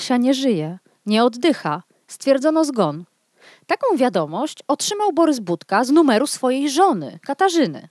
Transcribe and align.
Kasia 0.00 0.16
nie 0.16 0.34
żyje, 0.34 0.78
nie 1.06 1.24
oddycha. 1.24 1.82
Stwierdzono 2.08 2.64
zgon. 2.64 3.04
Taką 3.66 3.96
wiadomość 3.96 4.58
otrzymał 4.68 5.12
Borys 5.12 5.40
Budka 5.40 5.84
z 5.84 5.90
numeru 5.90 6.26
swojej 6.26 6.70
żony, 6.70 7.18
Katarzyny. 7.22 7.88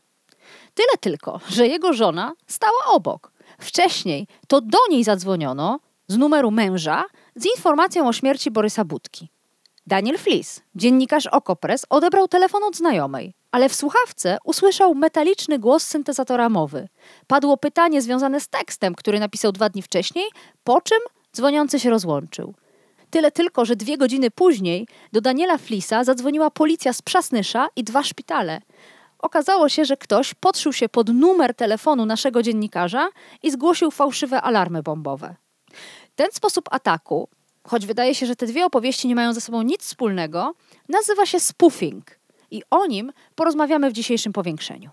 Tyle 0.73 0.97
tylko, 0.99 1.39
że 1.49 1.67
jego 1.67 1.93
żona 1.93 2.33
stała 2.47 2.85
obok. 2.87 3.31
Wcześniej 3.59 4.27
to 4.47 4.61
do 4.61 4.77
niej 4.89 5.03
zadzwoniono 5.03 5.79
z 6.07 6.17
numeru 6.17 6.51
męża 6.51 7.05
z 7.35 7.45
informacją 7.45 8.07
o 8.07 8.13
śmierci 8.13 8.51
Borysa 8.51 8.85
Budki. 8.85 9.29
Daniel 9.87 10.17
Flis, 10.17 10.61
dziennikarz 10.75 11.27
Okopres, 11.27 11.85
odebrał 11.89 12.27
telefon 12.27 12.63
od 12.63 12.75
znajomej, 12.75 13.33
ale 13.51 13.69
w 13.69 13.75
słuchawce 13.75 14.37
usłyszał 14.43 14.95
metaliczny 14.95 15.59
głos 15.59 15.83
syntezatora 15.83 16.49
mowy. 16.49 16.87
Padło 17.27 17.57
pytanie 17.57 18.01
związane 18.01 18.39
z 18.39 18.47
tekstem, 18.47 18.95
który 18.95 19.19
napisał 19.19 19.51
dwa 19.51 19.69
dni 19.69 19.81
wcześniej, 19.81 20.25
po 20.63 20.81
czym 20.81 20.99
dzwoniący 21.35 21.79
się 21.79 21.89
rozłączył. 21.89 22.53
Tyle 23.09 23.31
tylko, 23.31 23.65
że 23.65 23.75
dwie 23.75 23.97
godziny 23.97 24.31
później 24.31 24.87
do 25.13 25.21
Daniela 25.21 25.57
Flisa 25.57 26.03
zadzwoniła 26.03 26.49
policja 26.51 26.93
z 26.93 27.01
Przasnysza 27.01 27.67
i 27.75 27.83
dwa 27.83 28.03
szpitale. 28.03 28.61
Okazało 29.19 29.69
się, 29.69 29.85
że 29.85 29.97
ktoś 29.97 30.33
podszył 30.33 30.73
się 30.73 30.89
pod 30.89 31.09
numer 31.09 31.55
telefonu 31.55 32.05
naszego 32.05 32.43
dziennikarza 32.43 33.09
i 33.43 33.51
zgłosił 33.51 33.91
fałszywe 33.91 34.41
alarmy 34.41 34.83
bombowe. 34.83 35.35
Ten 36.15 36.27
sposób 36.31 36.65
ataku, 36.71 37.29
choć 37.63 37.85
wydaje 37.85 38.15
się, 38.15 38.25
że 38.25 38.35
te 38.35 38.45
dwie 38.45 38.65
opowieści 38.65 39.07
nie 39.07 39.15
mają 39.15 39.33
ze 39.33 39.41
sobą 39.41 39.61
nic 39.61 39.81
wspólnego, 39.81 40.53
nazywa 40.89 41.25
się 41.25 41.39
spoofing 41.39 42.19
i 42.51 42.63
o 42.69 42.85
nim 42.85 43.11
porozmawiamy 43.35 43.89
w 43.89 43.93
dzisiejszym 43.93 44.33
powiększeniu. 44.33 44.89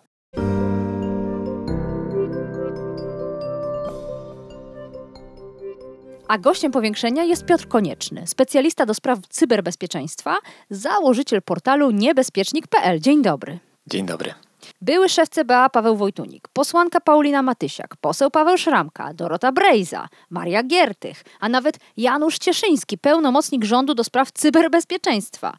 A 6.28 6.38
gościem 6.38 6.72
powiększenia 6.72 7.24
jest 7.24 7.44
Piotr 7.44 7.68
Konieczny, 7.68 8.26
specjalista 8.26 8.86
do 8.86 8.94
spraw 8.94 9.18
cyberbezpieczeństwa, 9.28 10.36
założyciel 10.70 11.42
portalu 11.42 11.90
niebezpiecznik.pl. 11.90 13.00
Dzień 13.00 13.22
dobry. 13.22 13.58
Dzień 13.86 14.06
dobry. 14.06 14.34
Były 14.80 15.08
szef 15.08 15.28
CBA 15.28 15.68
Paweł 15.68 15.96
Wojtunik, 15.96 16.48
posłanka 16.48 17.00
Paulina 17.00 17.42
Matysiak, 17.42 17.96
poseł 18.00 18.30
Paweł 18.30 18.58
Szramka, 18.58 19.14
Dorota 19.14 19.52
Brejza, 19.52 20.08
Maria 20.30 20.62
Giertych, 20.62 21.24
a 21.40 21.48
nawet 21.48 21.78
Janusz 21.96 22.38
Cieszyński, 22.38 22.98
pełnomocnik 22.98 23.64
rządu 23.64 23.94
do 23.94 24.04
spraw 24.04 24.32
cyberbezpieczeństwa. 24.32 25.56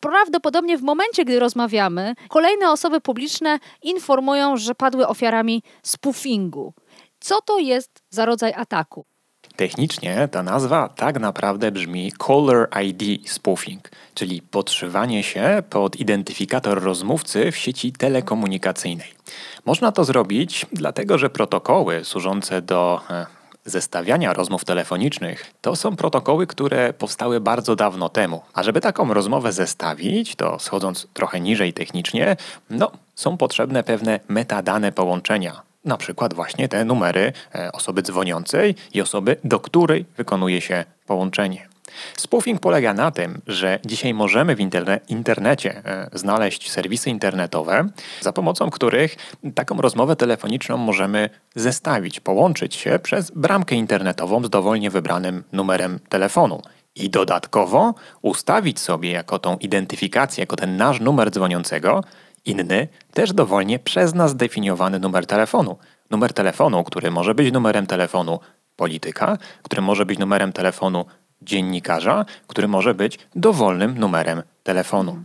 Prawdopodobnie 0.00 0.78
w 0.78 0.82
momencie, 0.82 1.24
gdy 1.24 1.38
rozmawiamy, 1.38 2.14
kolejne 2.28 2.70
osoby 2.70 3.00
publiczne 3.00 3.58
informują, 3.82 4.56
że 4.56 4.74
padły 4.74 5.06
ofiarami 5.06 5.62
spoofingu. 5.82 6.74
Co 7.20 7.40
to 7.40 7.58
jest 7.58 8.02
za 8.10 8.24
rodzaj 8.24 8.52
ataku? 8.56 9.04
Technicznie 9.58 10.28
ta 10.30 10.42
nazwa 10.42 10.88
tak 10.88 11.20
naprawdę 11.20 11.72
brzmi 11.72 12.12
Caller 12.26 12.68
ID 12.84 13.30
Spoofing, 13.30 13.90
czyli 14.14 14.42
podszywanie 14.42 15.22
się 15.22 15.62
pod 15.70 15.96
identyfikator 15.96 16.82
rozmówcy 16.82 17.52
w 17.52 17.56
sieci 17.56 17.92
telekomunikacyjnej. 17.92 19.08
Można 19.64 19.92
to 19.92 20.04
zrobić 20.04 20.66
dlatego, 20.72 21.18
że 21.18 21.30
protokoły 21.30 22.04
służące 22.04 22.62
do 22.62 23.00
e, 23.10 23.26
zestawiania 23.64 24.32
rozmów 24.32 24.64
telefonicznych 24.64 25.54
to 25.60 25.76
są 25.76 25.96
protokoły, 25.96 26.46
które 26.46 26.92
powstały 26.92 27.40
bardzo 27.40 27.76
dawno 27.76 28.08
temu. 28.08 28.42
A 28.54 28.62
żeby 28.62 28.80
taką 28.80 29.14
rozmowę 29.14 29.52
zestawić, 29.52 30.36
to 30.36 30.58
schodząc 30.58 31.06
trochę 31.14 31.40
niżej 31.40 31.72
technicznie, 31.72 32.36
no, 32.70 32.90
są 33.14 33.36
potrzebne 33.36 33.82
pewne 33.82 34.20
metadane 34.28 34.92
połączenia, 34.92 35.67
na 35.84 35.96
przykład 35.96 36.34
właśnie 36.34 36.68
te 36.68 36.84
numery 36.84 37.32
e, 37.54 37.72
osoby 37.72 38.02
dzwoniącej 38.02 38.74
i 38.94 39.02
osoby, 39.02 39.36
do 39.44 39.60
której 39.60 40.04
wykonuje 40.16 40.60
się 40.60 40.84
połączenie. 41.06 41.68
Spoofing 42.16 42.60
polega 42.60 42.94
na 42.94 43.10
tym, 43.10 43.40
że 43.46 43.78
dzisiaj 43.84 44.14
możemy 44.14 44.56
w 44.56 44.60
interne 44.60 45.00
internecie 45.08 45.82
e, 45.84 46.10
znaleźć 46.12 46.70
serwisy 46.70 47.10
internetowe, 47.10 47.88
za 48.20 48.32
pomocą 48.32 48.70
których 48.70 49.16
taką 49.54 49.80
rozmowę 49.80 50.16
telefoniczną 50.16 50.76
możemy 50.76 51.30
zestawić, 51.54 52.20
połączyć 52.20 52.74
się 52.74 52.98
przez 52.98 53.30
bramkę 53.30 53.74
internetową 53.74 54.44
z 54.44 54.50
dowolnie 54.50 54.90
wybranym 54.90 55.44
numerem 55.52 55.98
telefonu. 56.08 56.62
I 56.94 57.10
dodatkowo 57.10 57.94
ustawić 58.22 58.80
sobie 58.80 59.10
jako 59.10 59.38
tą 59.38 59.56
identyfikację, 59.56 60.42
jako 60.42 60.56
ten 60.56 60.76
nasz 60.76 61.00
numer 61.00 61.30
dzwoniącego, 61.30 62.04
inny, 62.44 62.88
też 63.12 63.32
dowolnie 63.32 63.78
przez 63.78 64.14
nas 64.14 64.30
zdefiniowany 64.30 64.98
numer 64.98 65.26
telefonu. 65.26 65.76
Numer 66.10 66.32
telefonu, 66.32 66.84
który 66.84 67.10
może 67.10 67.34
być 67.34 67.52
numerem 67.52 67.86
telefonu 67.86 68.40
polityka, 68.76 69.38
który 69.62 69.82
może 69.82 70.06
być 70.06 70.18
numerem 70.18 70.52
telefonu 70.52 71.04
dziennikarza, 71.42 72.24
który 72.46 72.68
może 72.68 72.94
być 72.94 73.18
dowolnym 73.34 73.98
numerem 73.98 74.42
telefonu. 74.62 75.22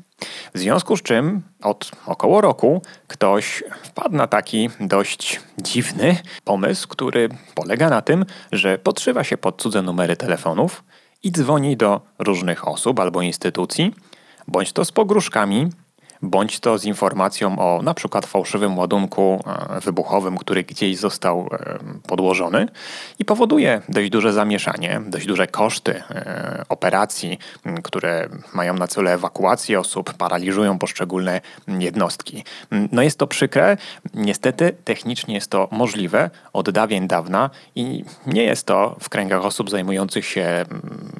W 0.53 0.59
związku 0.59 0.97
z 0.97 1.01
czym 1.01 1.41
od 1.61 1.91
około 2.05 2.41
roku 2.41 2.81
ktoś 3.07 3.63
wpadł 3.83 4.15
na 4.15 4.27
taki 4.27 4.69
dość 4.79 5.41
dziwny 5.57 6.17
pomysł, 6.43 6.87
który 6.87 7.29
polega 7.55 7.89
na 7.89 8.01
tym, 8.01 8.25
że 8.51 8.77
podszywa 8.77 9.23
się 9.23 9.37
pod 9.37 9.61
cudze 9.61 9.81
numery 9.81 10.17
telefonów 10.17 10.83
i 11.23 11.31
dzwoni 11.31 11.77
do 11.77 12.01
różnych 12.19 12.67
osób 12.67 12.99
albo 12.99 13.21
instytucji, 13.21 13.93
bądź 14.47 14.73
to 14.73 14.85
z 14.85 14.91
pogróżkami, 14.91 15.69
bądź 16.23 16.59
to 16.59 16.77
z 16.77 16.85
informacją 16.85 17.59
o 17.59 17.81
na 17.81 17.93
przykład 17.93 18.25
fałszywym 18.25 18.77
ładunku 18.77 19.43
e, 19.47 19.79
wybuchowym, 19.79 20.37
który 20.37 20.63
gdzieś 20.63 20.97
został 20.97 21.49
e, 21.51 21.79
podłożony 22.07 22.67
i 23.19 23.25
powoduje 23.25 23.81
dość 23.89 24.09
duże 24.09 24.33
zamieszanie, 24.33 25.01
dość 25.07 25.25
duże 25.25 25.47
koszty 25.47 26.03
e, 26.09 26.65
operacji, 26.69 27.39
które 27.83 28.29
mają 28.53 28.73
na 28.73 28.87
celu 28.87 29.09
ewakuację 29.09 29.79
osób, 29.79 30.13
paraliżują 30.13 30.79
poszczególne 30.79 31.41
jednostki. 31.67 32.43
No 32.91 33.01
jest 33.01 33.19
to 33.19 33.27
przykre, 33.27 33.77
niestety 34.13 34.75
technicznie 34.83 35.35
jest 35.35 35.49
to 35.49 35.67
możliwe 35.71 36.29
od 36.53 36.69
dawien 36.69 37.07
dawna 37.07 37.49
i 37.75 38.03
nie 38.27 38.43
jest 38.43 38.67
to 38.67 38.95
w 38.99 39.09
kręgach 39.09 39.45
osób 39.45 39.69
zajmujących 39.69 40.25
się 40.25 40.65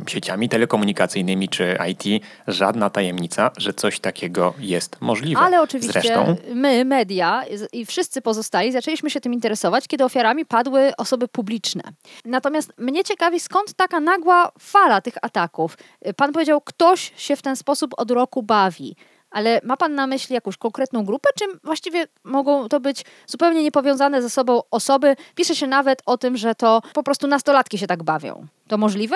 sieciami 0.08 0.50
telekomunikacyjnymi 0.50 1.50
czy 1.50 1.78
IT 1.92 2.24
żadna 2.48 2.90
tajemnica, 2.90 3.52
że 3.58 3.74
coś 3.74 4.00
takiego 4.00 4.54
jest 4.60 4.93
możliwe. 5.02 5.42
Ale 5.42 5.62
oczywiście 5.62 6.02
Zresztą... 6.02 6.36
my, 6.54 6.86
media 6.86 7.44
i 7.74 7.86
wszyscy 7.86 8.22
pozostali 8.22 8.72
zaczęliśmy 8.72 9.10
się 9.10 9.22
tym 9.22 9.34
interesować, 9.34 9.88
kiedy 9.88 10.04
ofiarami 10.04 10.46
padły 10.46 10.92
osoby 10.98 11.28
publiczne. 11.28 11.84
Natomiast 12.26 12.74
mnie 12.78 13.04
ciekawi, 13.04 13.40
skąd 13.40 13.74
taka 13.74 14.00
nagła 14.00 14.52
fala 14.60 15.02
tych 15.02 15.14
ataków. 15.22 15.78
Pan 16.18 16.32
powiedział, 16.32 16.62
ktoś 16.62 17.12
się 17.18 17.36
w 17.36 17.42
ten 17.42 17.56
sposób 17.56 17.92
od 17.98 18.12
roku 18.12 18.44
bawi. 18.44 18.96
Ale 19.34 19.62
ma 19.64 19.78
Pan 19.78 19.96
na 19.96 20.08
myśli 20.08 20.34
jakąś 20.34 20.58
konkretną 20.58 21.06
grupę, 21.06 21.30
czy 21.40 21.46
właściwie 21.64 22.08
mogą 22.24 22.70
to 22.70 22.80
być 22.80 23.06
zupełnie 23.28 23.64
niepowiązane 23.64 24.22
ze 24.22 24.30
sobą 24.30 24.62
osoby? 24.72 25.16
Pisze 25.36 25.56
się 25.56 25.68
nawet 25.68 26.02
o 26.06 26.18
tym, 26.18 26.38
że 26.38 26.56
to 26.56 26.82
po 26.94 27.04
prostu 27.04 27.28
nastolatki 27.28 27.78
się 27.78 27.88
tak 27.88 28.04
bawią. 28.04 28.48
To 28.68 28.78
możliwe? 28.78 29.16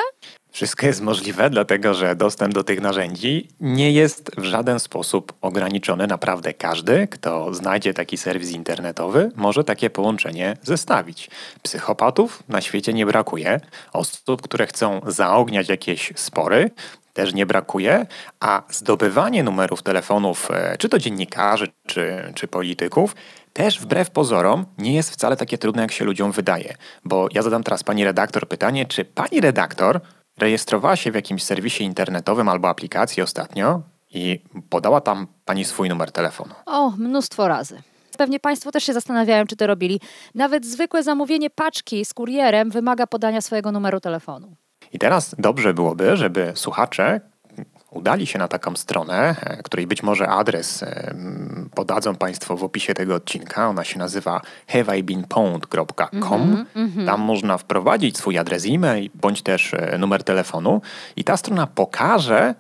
Wszystko 0.52 0.86
jest 0.86 1.02
możliwe, 1.02 1.50
dlatego 1.50 1.94
że 1.94 2.16
dostęp 2.16 2.54
do 2.54 2.64
tych 2.64 2.81
narzędzi 2.81 3.48
nie 3.60 3.92
jest 3.92 4.31
w 4.38 4.44
żaden 4.44 4.80
sposób 4.80 5.34
ograniczony. 5.42 6.08
Naprawdę 6.08 6.54
każdy, 6.54 7.08
kto 7.08 7.54
znajdzie 7.54 7.94
taki 7.94 8.18
serwis 8.18 8.52
internetowy, 8.52 9.31
może 9.36 9.64
takie 9.64 9.90
połączenie 9.90 10.58
zestawić. 10.64 11.30
Psychopatów 11.64 12.44
na 12.48 12.62
świecie 12.62 12.94
nie 12.94 13.06
brakuje. 13.06 13.60
Osób, 13.94 14.42
które 14.42 14.68
chcą 14.68 15.02
zaogniać 15.08 15.69
jakieś 15.69 16.14
spory, 16.16 16.72
też 17.18 17.34
nie 17.34 17.46
brakuje, 17.46 18.06
a 18.40 18.62
zdobywanie 18.69 19.44
numerów 19.44 19.84
telefonów, 19.84 20.52
e, 20.52 20.78
czy 20.78 20.90
to 20.90 21.00
dziennikarzy, 21.00 21.68
czy, 21.86 22.31
czy 22.36 22.48
polityków, 22.48 23.16
też 23.54 23.80
wbrew 23.80 24.10
pozorom 24.10 24.66
nie 24.78 24.94
jest 24.94 25.12
wcale 25.12 25.38
takie 25.38 25.58
trudne, 25.58 25.81
jak 25.81 25.92
się 25.92 26.06
ludziom 26.06 26.31
wydaje. 26.31 26.75
Bo 27.06 27.28
ja 27.34 27.42
zadam 27.42 27.64
teraz 27.64 27.84
pani 27.84 28.04
redaktor 28.04 28.48
pytanie, 28.48 28.86
czy 28.86 29.06
pani 29.06 29.42
redaktor 29.42 30.02
rejestrowała 30.38 30.96
się 30.96 31.12
w 31.12 31.16
jakimś 31.16 31.44
serwisie 31.44 31.84
internetowym 31.84 32.50
albo 32.50 32.69
aplikacji 32.69 33.24
ostatnio 33.24 33.81
i 34.14 34.40
podała 34.69 35.02
tam 35.02 35.28
pani 35.46 35.66
swój 35.66 35.90
numer 35.90 36.12
telefonu? 36.12 36.54
O, 36.66 36.90
mnóstwo 36.90 37.48
razy. 37.48 37.81
Pewnie 38.18 38.40
Państwo 38.40 38.72
też 38.72 38.84
się 38.84 38.94
zastanawiają, 38.94 39.46
czy 39.46 39.56
to 39.56 39.68
robili. 39.68 40.00
Nawet 40.36 40.66
zwykłe 40.66 41.04
zamówienie 41.04 41.50
paczki 41.50 42.06
z 42.06 42.14
kurierem 42.14 42.69
wymaga 42.69 43.08
podania 43.08 43.42
swojego 43.42 43.72
numeru 43.72 44.00
telefonu. 44.00 44.56
I 44.94 45.00
teraz 45.00 45.36
dobrze 45.39 45.74
byłoby, 45.74 46.18
żeby 46.18 46.51
słuchacze 46.56 47.22
udali 47.92 48.28
się 48.28 48.39
na 48.39 48.48
taką 48.48 48.75
stronę, 48.75 49.36
e, 49.42 49.63
której 49.63 49.88
być 49.88 50.04
może 50.04 50.28
adres 50.28 50.84
e, 50.84 51.16
podadzą 51.75 52.16
Państwo 52.16 52.57
w 52.57 52.63
opisie 52.63 52.94
tego 52.94 53.16
odcinka. 53.16 53.69
Ona 53.69 53.84
się 53.84 54.00
nazywa 54.00 54.42
haveibeenpwned.com. 54.68 56.66
Mm 56.75 56.92
-hmm, 56.92 57.06
Tam 57.06 57.22
można 57.22 57.57
wprowadzić 57.57 58.18
swój 58.18 58.38
adres 58.38 58.66
e-mail 58.68 59.10
bądź 59.16 59.42
też 59.42 59.74
e, 59.74 59.98
numer 59.98 60.24
telefonu 60.24 60.81
i 61.16 61.24
ta 61.24 61.38
strona 61.38 61.68
pokaże, 61.68 62.56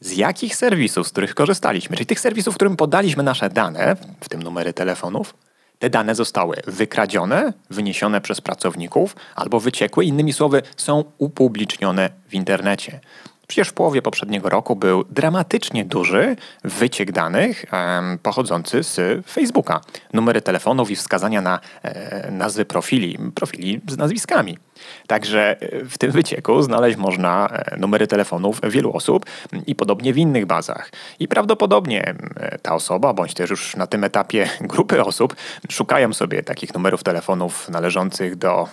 z 0.00 0.16
jakich 0.16 0.56
serwisów, 0.56 1.08
z 1.08 1.10
których 1.10 1.34
korzystaliśmy, 1.34 1.96
czyli 1.96 2.06
tych 2.06 2.20
serwisów, 2.20 2.54
którym 2.54 2.76
podaliśmy 2.76 3.22
nasze 3.22 3.50
dane, 3.50 3.96
w 4.20 4.28
tym 4.28 4.42
numery 4.42 4.72
telefonów, 4.72 5.34
te 5.78 5.90
dane 5.90 6.14
zostały 6.14 6.56
wykradzione, 6.66 7.52
wyniesione 7.70 8.20
przez 8.20 8.40
pracowników 8.40 9.16
albo 9.34 9.60
wyciekły, 9.60 10.04
innymi 10.04 10.32
słowy, 10.32 10.62
są 10.76 11.04
upublicznione 11.18 12.10
w 12.28 12.34
internecie. 12.34 13.00
Przecież 13.48 13.68
w 13.68 13.72
połowie 13.72 14.02
poprzedniego 14.02 14.48
roku 14.48 14.76
był 14.76 15.04
dramatycznie 15.04 15.84
duży 15.84 16.36
wyciek 16.64 17.12
danych 17.12 17.64
um, 17.72 18.18
pochodzący 18.18 18.82
z 18.82 19.26
Facebooka. 19.26 19.80
Numery 20.12 20.42
telefonów 20.42 20.90
i 20.90 20.96
wskazania 20.96 21.40
na 21.40 21.60
e, 21.82 22.30
nazwy 22.30 22.64
profili, 22.64 23.18
profili 23.34 23.80
z 23.88 23.96
nazwiskami. 23.96 24.58
Także 25.06 25.56
e, 25.60 25.84
w 25.84 25.98
tym 25.98 26.10
wycieku 26.10 26.62
znaleźć 26.62 26.96
można 26.98 27.48
e, 27.48 27.76
numery 27.76 28.06
telefonów 28.06 28.60
wielu 28.62 28.92
osób 28.92 29.26
i 29.66 29.74
podobnie 29.74 30.12
w 30.12 30.18
innych 30.18 30.46
bazach. 30.46 30.90
I 31.18 31.28
prawdopodobnie 31.28 32.14
e, 32.36 32.58
ta 32.58 32.74
osoba, 32.74 33.14
bądź 33.14 33.34
też 33.34 33.50
już 33.50 33.76
na 33.76 33.86
tym 33.86 34.04
etapie 34.04 34.48
grupy 34.60 35.04
osób, 35.04 35.36
szukają 35.70 36.12
sobie 36.12 36.42
takich 36.42 36.74
numerów 36.74 37.02
telefonów 37.02 37.68
należących 37.68 38.36
do, 38.36 38.68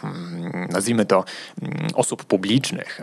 nazwijmy 0.69 1.06
to, 1.06 1.24
osób 1.94 2.24
publicznych. 2.24 3.01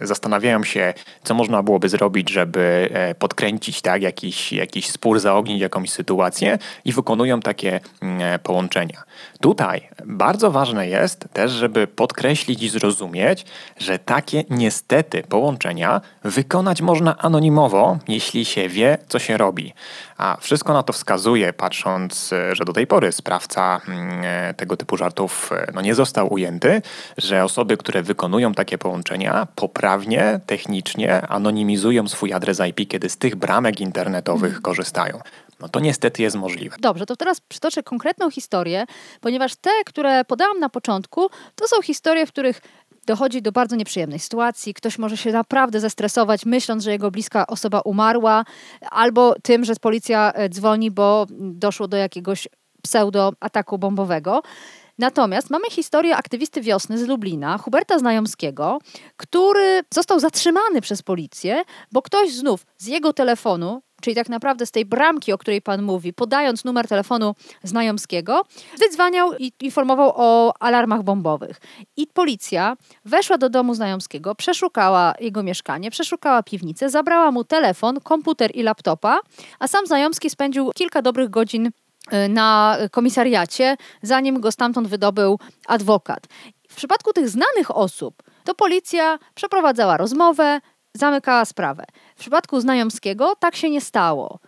Zastanawiają 0.00 0.64
się, 0.64 0.94
co 1.24 1.34
można 1.34 1.62
byłoby 1.62 1.88
zrobić, 1.88 2.30
żeby 2.30 2.88
podkręcić 3.18 3.82
tak, 3.82 4.02
jakiś, 4.02 4.52
jakiś 4.52 4.90
spór, 4.90 5.20
zaognić 5.20 5.60
jakąś 5.60 5.90
sytuację 5.90 6.58
i 6.84 6.92
wykonują 6.92 7.40
takie 7.40 7.80
połączenia. 8.42 9.02
Tutaj 9.40 9.88
bardzo 10.06 10.50
ważne 10.50 10.88
jest 10.88 11.24
też, 11.32 11.52
żeby 11.52 11.86
podkreślić, 11.86 12.39
podkreślić 12.40 12.62
i 12.62 12.68
zrozumieć, 12.68 13.44
że 13.78 13.98
takie 13.98 14.44
niestety 14.50 15.22
połączenia 15.22 16.00
wykonać 16.24 16.82
można 16.82 17.18
anonimowo, 17.18 17.98
jeśli 18.08 18.44
się 18.44 18.68
wie, 18.68 18.98
co 19.08 19.18
się 19.18 19.36
robi. 19.36 19.74
A 20.18 20.36
wszystko 20.40 20.72
na 20.72 20.82
to 20.82 20.92
wskazuje, 20.92 21.52
patrząc, 21.52 22.34
że 22.52 22.64
do 22.64 22.72
tej 22.72 22.86
pory 22.86 23.12
sprawca 23.12 23.80
mm, 23.88 24.20
e, 24.24 24.54
tego 24.54 24.76
typu 24.76 24.96
żartów 24.96 25.50
e, 25.52 25.72
no, 25.74 25.80
nie 25.80 25.94
został 25.94 26.32
ujęty, 26.32 26.82
że 27.18 27.44
osoby, 27.44 27.76
które 27.76 28.02
wykonują 28.02 28.54
takie 28.54 28.78
połączenia, 28.78 29.46
poprawnie, 29.54 30.40
technicznie 30.46 31.26
anonimizują 31.26 32.08
swój 32.08 32.32
adres 32.32 32.60
IP, 32.68 32.88
kiedy 32.88 33.08
z 33.08 33.16
tych 33.16 33.36
bramek 33.36 33.80
internetowych 33.80 34.62
korzystają. 34.62 35.20
No 35.60 35.68
to 35.68 35.80
niestety 35.80 36.22
jest 36.22 36.36
możliwe. 36.36 36.76
Dobrze, 36.80 37.06
to 37.06 37.16
teraz 37.16 37.40
przytoczę 37.40 37.82
konkretną 37.82 38.30
historię, 38.30 38.84
ponieważ 39.20 39.56
te, 39.56 39.70
które 39.86 40.24
podałam 40.24 40.58
na 40.58 40.68
początku, 40.68 41.28
to 41.54 41.68
są 41.68 41.82
historie, 41.82 42.26
w 42.26 42.28
których 42.28 42.60
dochodzi 43.06 43.42
do 43.42 43.52
bardzo 43.52 43.76
nieprzyjemnej 43.76 44.18
sytuacji. 44.18 44.74
Ktoś 44.74 44.98
może 44.98 45.16
się 45.16 45.32
naprawdę 45.32 45.80
zestresować, 45.80 46.46
myśląc, 46.46 46.84
że 46.84 46.90
jego 46.90 47.10
bliska 47.10 47.46
osoba 47.46 47.80
umarła, 47.80 48.44
albo 48.90 49.34
tym, 49.42 49.64
że 49.64 49.74
policja 49.80 50.32
e, 50.32 50.48
dzwoni, 50.48 50.90
bo 50.90 51.26
doszło 51.30 51.88
do 51.88 51.96
jakiegoś 51.96 52.48
pseudo-ataku 52.82 53.78
bombowego. 53.78 54.42
Natomiast 54.98 55.50
mamy 55.50 55.70
historię 55.70 56.16
aktywisty 56.16 56.60
wiosny 56.60 56.98
z 56.98 57.08
Lublina, 57.08 57.58
Huberta 57.58 57.98
Znajomskiego, 57.98 58.78
który 59.16 59.82
został 59.94 60.20
zatrzymany 60.20 60.80
przez 60.80 61.02
policję, 61.02 61.62
bo 61.92 62.02
ktoś 62.02 62.32
znów 62.32 62.66
z 62.78 62.86
jego 62.86 63.12
telefonu 63.12 63.82
czyli 64.00 64.16
tak 64.16 64.28
naprawdę 64.28 64.66
z 64.66 64.70
tej 64.70 64.84
bramki, 64.84 65.32
o 65.32 65.38
której 65.38 65.62
Pan 65.62 65.82
mówi, 65.82 66.12
podając 66.12 66.64
numer 66.64 66.88
telefonu 66.88 67.34
znajomskiego, 67.62 68.44
wydzwaniał 68.78 69.32
i 69.38 69.52
informował 69.60 70.12
o 70.16 70.54
alarmach 70.60 71.02
bombowych. 71.02 71.60
I 71.96 72.06
policja 72.06 72.76
weszła 73.04 73.38
do 73.38 73.48
domu 73.48 73.74
znajomskiego, 73.74 74.34
przeszukała 74.34 75.14
jego 75.20 75.42
mieszkanie, 75.42 75.90
przeszukała 75.90 76.42
piwnicę, 76.42 76.90
zabrała 76.90 77.30
mu 77.30 77.44
telefon, 77.44 78.00
komputer 78.00 78.50
i 78.54 78.62
laptopa, 78.62 79.20
a 79.58 79.68
sam 79.68 79.86
znajomski 79.86 80.30
spędził 80.30 80.70
kilka 80.74 81.02
dobrych 81.02 81.30
godzin 81.30 81.66
y, 81.66 82.28
na 82.28 82.76
komisariacie, 82.90 83.76
zanim 84.02 84.40
go 84.40 84.52
stamtąd 84.52 84.88
wydobył 84.88 85.38
adwokat. 85.66 86.26
W 86.68 86.74
przypadku 86.74 87.12
tych 87.12 87.28
znanych 87.28 87.76
osób, 87.76 88.22
to 88.44 88.54
policja 88.54 89.18
przeprowadzała 89.34 89.96
rozmowę, 89.96 90.60
zamykała 90.96 91.44
sprawę. 91.44 91.84
W 92.16 92.20
przypadku 92.20 92.60
Znajomskiego 92.60 93.34
tak 93.40 93.56
się 93.56 93.70
nie 93.70 93.80
stało. 93.80 94.38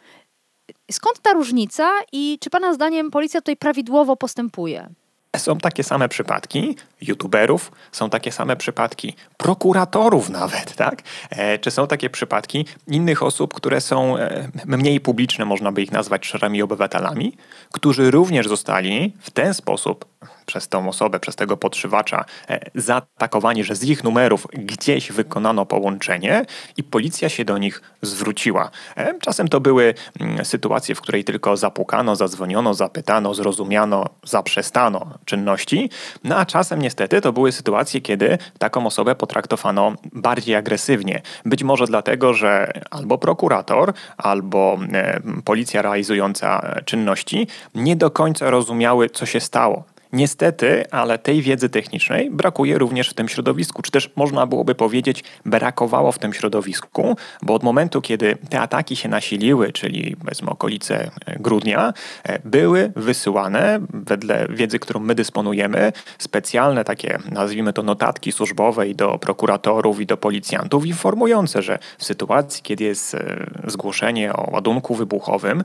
Skąd 0.91 1.21
ta 1.21 1.33
różnica 1.33 1.91
i 2.13 2.39
czy 2.41 2.51
Pana 2.51 2.75
zdaniem 2.75 3.11
policja 3.11 3.41
tutaj 3.41 3.57
prawidłowo 3.57 4.17
postępuje? 4.17 4.89
Są 5.37 5.59
takie 5.59 5.85
same 5.85 6.09
przypadki 6.09 6.77
youtuberów, 7.01 7.73
są 7.93 8.11
takie 8.11 8.33
same 8.33 8.57
przypadki 8.57 9.15
prokuratorów 9.37 10.31
nawet, 10.31 10.77
tak? 10.77 11.03
E, 11.31 11.59
czy 11.59 11.71
są 11.71 11.87
takie 11.87 12.11
przypadki 12.11 12.67
innych 12.89 13.23
osób, 13.23 13.55
które 13.55 13.81
są 13.81 14.17
e, 14.17 14.49
mniej 14.67 15.01
publiczne, 15.01 15.45
można 15.45 15.73
by 15.73 15.83
ich 15.83 15.93
nazwać 15.93 16.27
szarymi 16.27 16.63
obywatelami, 16.63 17.37
którzy 17.73 18.11
również 18.11 18.49
zostali 18.49 19.13
w 19.21 19.31
ten 19.31 19.55
sposób 19.55 20.12
przez 20.47 20.69
tą 20.69 20.89
osobę, 20.89 21.21
przez 21.21 21.37
tego 21.37 21.57
podszywacza 21.57 22.25
e, 22.49 22.71
zaatakowani, 22.75 23.65
że 23.65 23.77
z 23.77 23.85
ich 23.85 24.05
numerów 24.05 24.47
gdzieś 24.53 25.13
wykonano 25.13 25.67
połączenie 25.67 26.45
i 26.77 26.83
policja 26.83 27.29
się 27.29 27.45
do 27.45 27.59
nich 27.59 27.83
zwróciła. 28.03 28.71
E, 28.97 29.19
czasem 29.19 29.49
to 29.49 29.61
były 29.61 29.95
mm, 30.21 30.45
sytuacje, 30.45 30.95
w 30.95 31.01
której 31.01 31.25
tylko 31.25 31.57
zapukano, 31.57 32.17
zadzwoniono, 32.17 32.75
zapytano, 32.75 33.35
zrozumiano, 33.35 34.05
zaprzestano 34.25 35.19
czynności, 35.25 35.91
no 36.25 36.37
a 36.37 36.47
czasem 36.47 36.83
niestety 36.83 37.21
to 37.21 37.33
były 37.33 37.53
sytuacje, 37.53 38.01
kiedy 38.01 38.39
taką 38.59 38.87
osobę 38.87 39.15
potraktowano 39.15 39.93
bardziej 40.13 40.55
agresywnie. 40.57 41.23
Być 41.45 41.63
może 41.63 41.87
dlatego, 41.87 42.35
że 42.35 42.73
albo 42.91 43.19
prokurator, 43.19 43.93
albo 44.17 44.79
e, 44.93 45.21
policja 45.45 45.83
realizująca 45.83 46.75
czynności 46.85 47.47
nie 47.75 47.97
do 47.97 48.11
końca 48.11 48.51
rozumiały, 48.51 49.11
co 49.11 49.27
się 49.27 49.41
stało. 49.41 49.92
Niestety, 50.13 50.85
ale 50.91 51.19
tej 51.19 51.43
wiedzy 51.43 51.69
technicznej 51.69 52.31
brakuje 52.31 52.79
również 52.79 53.11
w 53.11 53.15
tym 53.15 53.29
środowisku, 53.29 53.83
czy 53.83 53.91
też 53.91 54.11
można 54.17 54.47
byłoby 54.47 54.75
powiedzieć, 54.75 55.25
brakowało 55.47 56.13
w 56.13 56.19
tym 56.19 56.33
środowisku, 56.33 57.17
bo 57.43 57.55
od 57.55 57.63
momentu, 57.63 58.03
kiedy 58.03 58.37
te 58.49 58.61
ataki 58.61 58.97
się 58.97 59.09
nasiliły, 59.09 59.73
czyli 59.73 60.17
powiedzmy 60.17 60.51
okolice 60.51 61.11
e, 61.27 61.39
grudnia, 61.39 61.93
e, 62.25 62.39
były 62.45 62.93
wysyłane, 62.97 63.81
wedle 63.95 64.47
wiedzy, 64.51 64.79
którą 64.79 65.01
my 65.01 65.15
dysponujemy, 65.15 65.93
specjalne 66.19 66.85
takie, 66.85 67.19
nazwijmy 67.31 67.73
to 67.73 67.83
notatki 67.83 68.33
służbowe 68.33 68.89
i 68.89 68.95
do 68.95 69.19
prokuratorów 69.19 70.01
i 70.01 70.07
do 70.07 70.17
policjantów, 70.17 70.87
informujące, 70.87 71.63
że 71.63 71.79
w 71.99 72.05
sytuacji, 72.05 72.63
kiedy 72.63 72.85
jest 72.85 73.15
e, 73.15 73.47
zgłoszenie 73.67 74.33
o 74.33 74.51
ładunku 74.51 74.95
wybuchowym, 74.95 75.65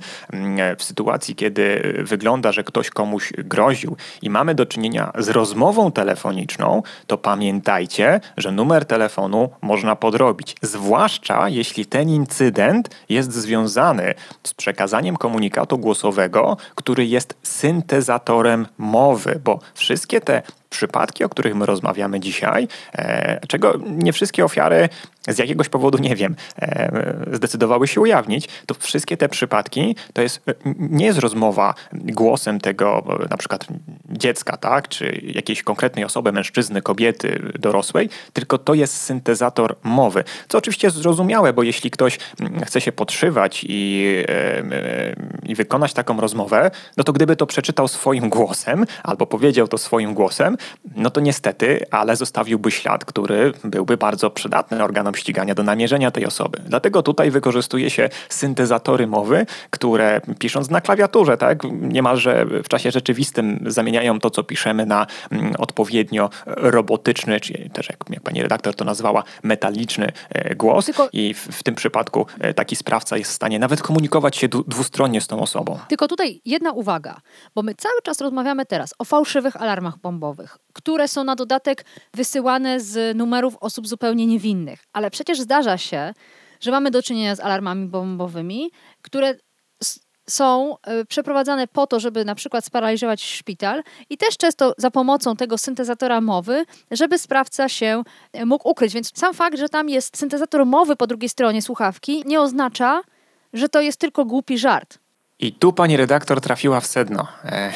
w 0.77 0.83
sytuacji, 0.83 1.35
kiedy 1.35 1.93
wygląda, 2.03 2.51
że 2.51 2.63
ktoś 2.63 2.89
komuś 2.89 3.33
groził 3.33 3.97
i 4.21 4.29
ma 4.29 4.36
mamy 4.37 4.55
do 4.55 4.65
czynienia 4.65 5.11
z 5.17 5.29
rozmową 5.29 5.91
telefoniczną, 5.91 6.83
to 7.07 7.17
pamiętajcie, 7.17 8.19
że 8.37 8.51
numer 8.51 8.85
telefonu 8.85 9.49
można 9.61 9.95
podrobić. 9.95 10.55
Zwłaszcza 10.61 11.49
jeśli 11.49 11.85
ten 11.85 12.09
incydent 12.09 12.89
jest 13.09 13.33
związany 13.33 14.13
z 14.43 14.53
przekazaniem 14.53 15.17
komunikatu 15.17 15.77
głosowego, 15.77 16.57
który 16.75 17.05
jest 17.05 17.37
syntezatorem 17.43 18.67
mowy, 18.77 19.39
bo 19.43 19.59
wszystkie 19.73 20.21
te 20.21 20.41
przypadki, 20.69 21.23
o 21.23 21.29
których 21.29 21.55
my 21.55 21.65
rozmawiamy 21.65 22.19
dzisiaj, 22.19 22.67
e, 22.93 23.39
czego 23.47 23.73
nie 23.85 24.13
wszystkie 24.13 24.45
ofiary 24.45 24.89
z 25.27 25.37
jakiegoś 25.37 25.69
powodu, 25.69 25.97
nie 25.97 26.15
wiem, 26.15 26.35
e, 26.61 27.25
zdecydowały 27.31 27.87
się 27.87 28.01
ujawnić, 28.01 28.47
to 28.65 28.75
wszystkie 28.79 29.17
te 29.17 29.29
przypadki 29.29 29.95
to 30.13 30.21
jest, 30.21 30.41
nie 30.79 31.05
jest 31.05 31.19
rozmowa 31.19 31.73
głosem 31.93 32.59
tego 32.59 33.03
na 33.29 33.37
przykład 33.37 33.67
dziecka, 34.09 34.57
tak, 34.57 34.87
czy 34.87 35.21
jakiejś 35.23 35.63
konkretnej 35.63 36.05
osoby, 36.05 36.31
mężczyzny, 36.31 36.81
kobiety, 36.81 37.51
dorosłej, 37.59 38.09
tylko 38.33 38.57
to 38.57 38.73
jest 38.73 38.97
syntezator 38.97 39.75
mowy. 39.83 40.23
Co 40.47 40.57
oczywiście 40.57 40.89
zrozumiałe, 40.89 41.53
bo 41.53 41.63
jeśli 41.63 41.91
ktoś 41.91 42.19
chce 42.65 42.81
się 42.81 42.91
podszywać 42.91 43.65
i, 43.69 44.13
e, 44.29 44.63
i 45.43 45.55
wykonać 45.55 45.93
taką 45.93 46.21
rozmowę, 46.21 46.71
no 46.97 47.03
to 47.03 47.13
gdyby 47.13 47.35
to 47.35 47.45
przeczytał 47.45 47.87
swoim 47.87 48.29
głosem 48.29 48.85
albo 49.03 49.25
powiedział 49.25 49.67
to 49.67 49.77
swoim 49.77 50.13
głosem, 50.13 50.56
no 50.95 51.09
to 51.09 51.21
niestety, 51.21 51.85
ale 51.91 52.15
zostawiłby 52.15 52.71
ślad, 52.71 53.05
który 53.05 53.53
byłby 53.63 53.97
bardzo 53.97 54.29
przydatny 54.29 54.83
organom 54.83 55.15
ścigania, 55.15 55.55
do 55.55 55.63
namierzenia 55.63 56.11
tej 56.11 56.25
osoby. 56.25 56.61
Dlatego 56.65 57.03
tutaj 57.03 57.31
wykorzystuje 57.31 57.89
się 57.89 58.09
syntezatory 58.29 59.07
mowy, 59.07 59.45
które 59.69 60.21
pisząc 60.39 60.69
na 60.69 60.81
klawiaturze, 60.81 61.37
tak, 61.37 61.63
niemalże 61.71 62.45
w 62.63 62.67
czasie 62.67 62.91
rzeczywistym 62.91 63.63
zamieniają 63.65 64.19
to, 64.19 64.29
co 64.29 64.43
piszemy 64.43 64.85
na 64.85 65.07
mm, 65.31 65.53
odpowiednio 65.57 66.29
robotyczny, 66.45 67.39
czy 67.39 67.69
też 67.73 67.89
jak, 67.89 67.97
jak 68.09 68.23
pani 68.23 68.41
redaktor 68.41 68.75
to 68.75 68.85
nazwała, 68.85 69.23
metaliczny 69.43 70.11
e, 70.29 70.55
głos. 70.55 70.85
Tylko... 70.85 71.09
I 71.13 71.33
w, 71.33 71.39
w, 71.39 71.63
tym 71.63 71.75
przypadku 71.75 72.25
e, 72.39 72.53
taki 72.53 72.75
sprawca 72.75 73.17
jest 73.17 73.31
w 73.31 73.33
stanie 73.33 73.59
nawet 73.59 73.81
komunikować 73.81 74.37
się 74.37 74.47
dwustronnie 74.47 75.21
z 75.21 75.27
tą 75.27 75.41
osobą. 75.41 75.79
Tylko 75.87 76.07
tutaj 76.07 76.41
jedna 76.45 76.71
uwaga, 76.71 77.21
bo 77.55 77.63
my 77.63 77.75
cały 77.75 78.01
czas 78.03 78.21
rozmawiamy 78.21 78.65
teraz 78.65 78.93
o 78.99 79.05
fałszywych 79.05 79.61
alarmach 79.61 79.97
bombowych, 79.97 80.46
które 80.73 81.07
są 81.07 81.23
na 81.23 81.35
dodatek 81.35 81.85
wysyłane 82.13 82.79
z 82.79 83.17
numerów 83.17 83.57
osób 83.61 83.87
zupełnie 83.87 84.27
niewinnych. 84.27 84.83
Ale 84.93 85.11
przecież 85.11 85.39
zdarza 85.39 85.77
się, 85.77 86.13
że 86.59 86.71
mamy 86.71 86.91
do 86.91 87.03
czynienia 87.03 87.35
z 87.35 87.39
alarmami 87.39 87.87
bombowymi, 87.87 88.71
które 89.01 89.35
są 90.29 90.77
e, 90.83 91.05
przeprowadzane 91.05 91.67
po 91.67 91.87
to, 91.87 91.99
żeby 91.99 92.25
na 92.25 92.35
przykład 92.35 92.65
sparaliżować 92.65 93.23
szpital 93.23 93.83
i 94.09 94.17
też 94.17 94.37
często 94.37 94.73
za 94.77 94.91
pomocą 94.91 95.35
tego 95.35 95.57
syntezatora 95.57 96.21
mowy, 96.21 96.65
żeby 96.91 97.19
sprawca 97.19 97.69
się 97.69 98.03
e, 98.33 98.45
mógł 98.45 98.69
ukryć. 98.69 98.93
Więc 98.93 99.11
sam 99.15 99.33
fakt, 99.33 99.57
że 99.57 99.69
tam 99.69 99.89
jest 99.89 100.17
syntezator 100.17 100.65
mowy 100.65 100.95
po 100.95 101.07
drugiej 101.07 101.29
stronie 101.29 101.61
słuchawki, 101.61 102.23
nie 102.25 102.41
oznacza, 102.41 103.01
że 103.53 103.69
to 103.69 103.81
jest 103.81 103.99
tylko 103.99 104.25
głupi 104.25 104.57
żart. 104.57 104.99
I 105.39 105.53
tu 105.53 105.73
pani 105.73 105.97
redaktor 105.97 106.41
trafiła 106.41 106.79
w 106.79 106.87
sedno. 106.87 107.27
E, 107.43 107.71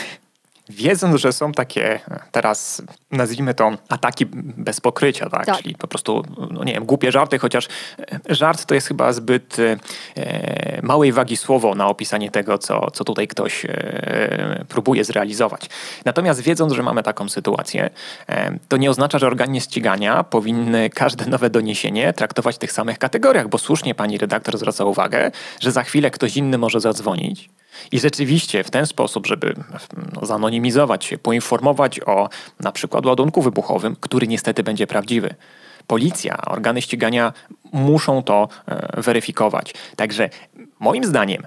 wiedząc, 0.71 1.21
że 1.21 1.33
są 1.33 1.51
takie 1.51 1.99
teraz 2.31 2.81
nazwijmy 3.11 3.53
to 3.53 3.71
ataki 3.89 4.25
bez 4.35 4.81
pokrycia, 4.81 5.29
tak? 5.29 5.45
tak? 5.45 5.57
Czyli 5.57 5.75
po 5.75 5.87
prostu, 5.87 6.23
no 6.51 6.63
nie 6.63 6.73
wiem, 6.73 6.85
głupie 6.85 7.11
żarty, 7.11 7.39
chociaż 7.39 7.67
e, 7.99 8.35
żart 8.35 8.65
to 8.65 8.75
jest 8.75 8.87
chyba 8.87 9.13
zbyt 9.13 9.57
e, 9.59 10.81
małej 10.83 11.11
wagi 11.11 11.37
słowo 11.37 11.75
na 11.75 11.87
opisanie 11.87 12.31
tego, 12.31 12.57
co, 12.57 12.91
co 12.91 13.03
tutaj 13.03 13.27
ktoś 13.27 13.65
e, 13.65 14.65
próbuje 14.69 15.03
zrealizować. 15.03 15.69
Natomiast 16.05 16.41
wiedząc, 16.41 16.73
że 16.73 16.83
mamy 16.83 17.03
taką 17.03 17.29
sytuację, 17.29 17.89
e, 18.29 18.57
to 18.67 18.77
nie 18.77 18.89
oznacza, 18.89 19.19
że 19.19 19.27
organy 19.27 19.61
ścigania 19.61 20.23
powinny 20.23 20.89
każde 20.89 21.25
nowe 21.25 21.49
doniesienie 21.49 22.13
traktować 22.13 22.55
w 22.55 22.59
tych 22.59 22.71
samych 22.71 22.99
kategoriach, 22.99 23.47
bo 23.47 23.57
słusznie 23.57 23.95
pani 23.95 24.17
redaktor 24.17 24.57
zwraca 24.57 24.85
uwagę, 24.85 25.31
że 25.59 25.71
za 25.71 25.83
chwilę 25.83 26.11
ktoś 26.11 26.37
inny 26.37 26.57
może 26.57 26.79
zadzwonić 26.79 27.49
i 27.91 27.99
rzeczywiście 27.99 28.63
w 28.63 28.71
ten 28.71 28.85
sposób, 28.85 29.27
żeby 29.27 29.55
no, 30.13 30.25
zanonimizować 30.25 31.05
się, 31.05 31.17
poinformować 31.17 31.99
o 31.99 32.29
na 32.59 32.71
przykład 32.71 33.05
ładunku 33.05 33.41
wybuchowym, 33.41 33.95
który 33.99 34.27
niestety 34.27 34.63
będzie 34.63 34.87
prawdziwy. 34.87 35.35
Policja, 35.87 36.37
organy 36.45 36.81
ścigania 36.81 37.33
muszą 37.73 38.23
to 38.23 38.47
e, 38.65 39.01
weryfikować. 39.01 39.73
Także 39.95 40.29
moim 40.79 41.05
zdaniem 41.05 41.43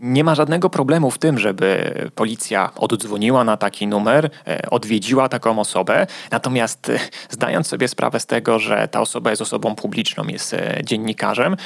nie 0.00 0.24
ma 0.24 0.34
żadnego 0.34 0.70
problemu 0.70 1.10
w 1.10 1.18
tym, 1.18 1.38
żeby 1.38 1.94
policja 2.14 2.70
oddzwoniła 2.76 3.44
na 3.44 3.56
taki 3.56 3.86
numer, 3.86 4.30
e, 4.46 4.70
odwiedziła 4.70 5.28
taką 5.28 5.58
osobę, 5.58 6.06
natomiast 6.30 6.90
e, 6.90 6.98
zdając 7.30 7.66
sobie 7.66 7.88
sprawę 7.88 8.20
z 8.20 8.26
tego, 8.26 8.58
że 8.58 8.88
ta 8.88 9.00
osoba 9.00 9.30
jest 9.30 9.42
osobą 9.42 9.74
publiczną, 9.74 10.24
jest 10.24 10.56
dziennikarzem, 10.84 11.56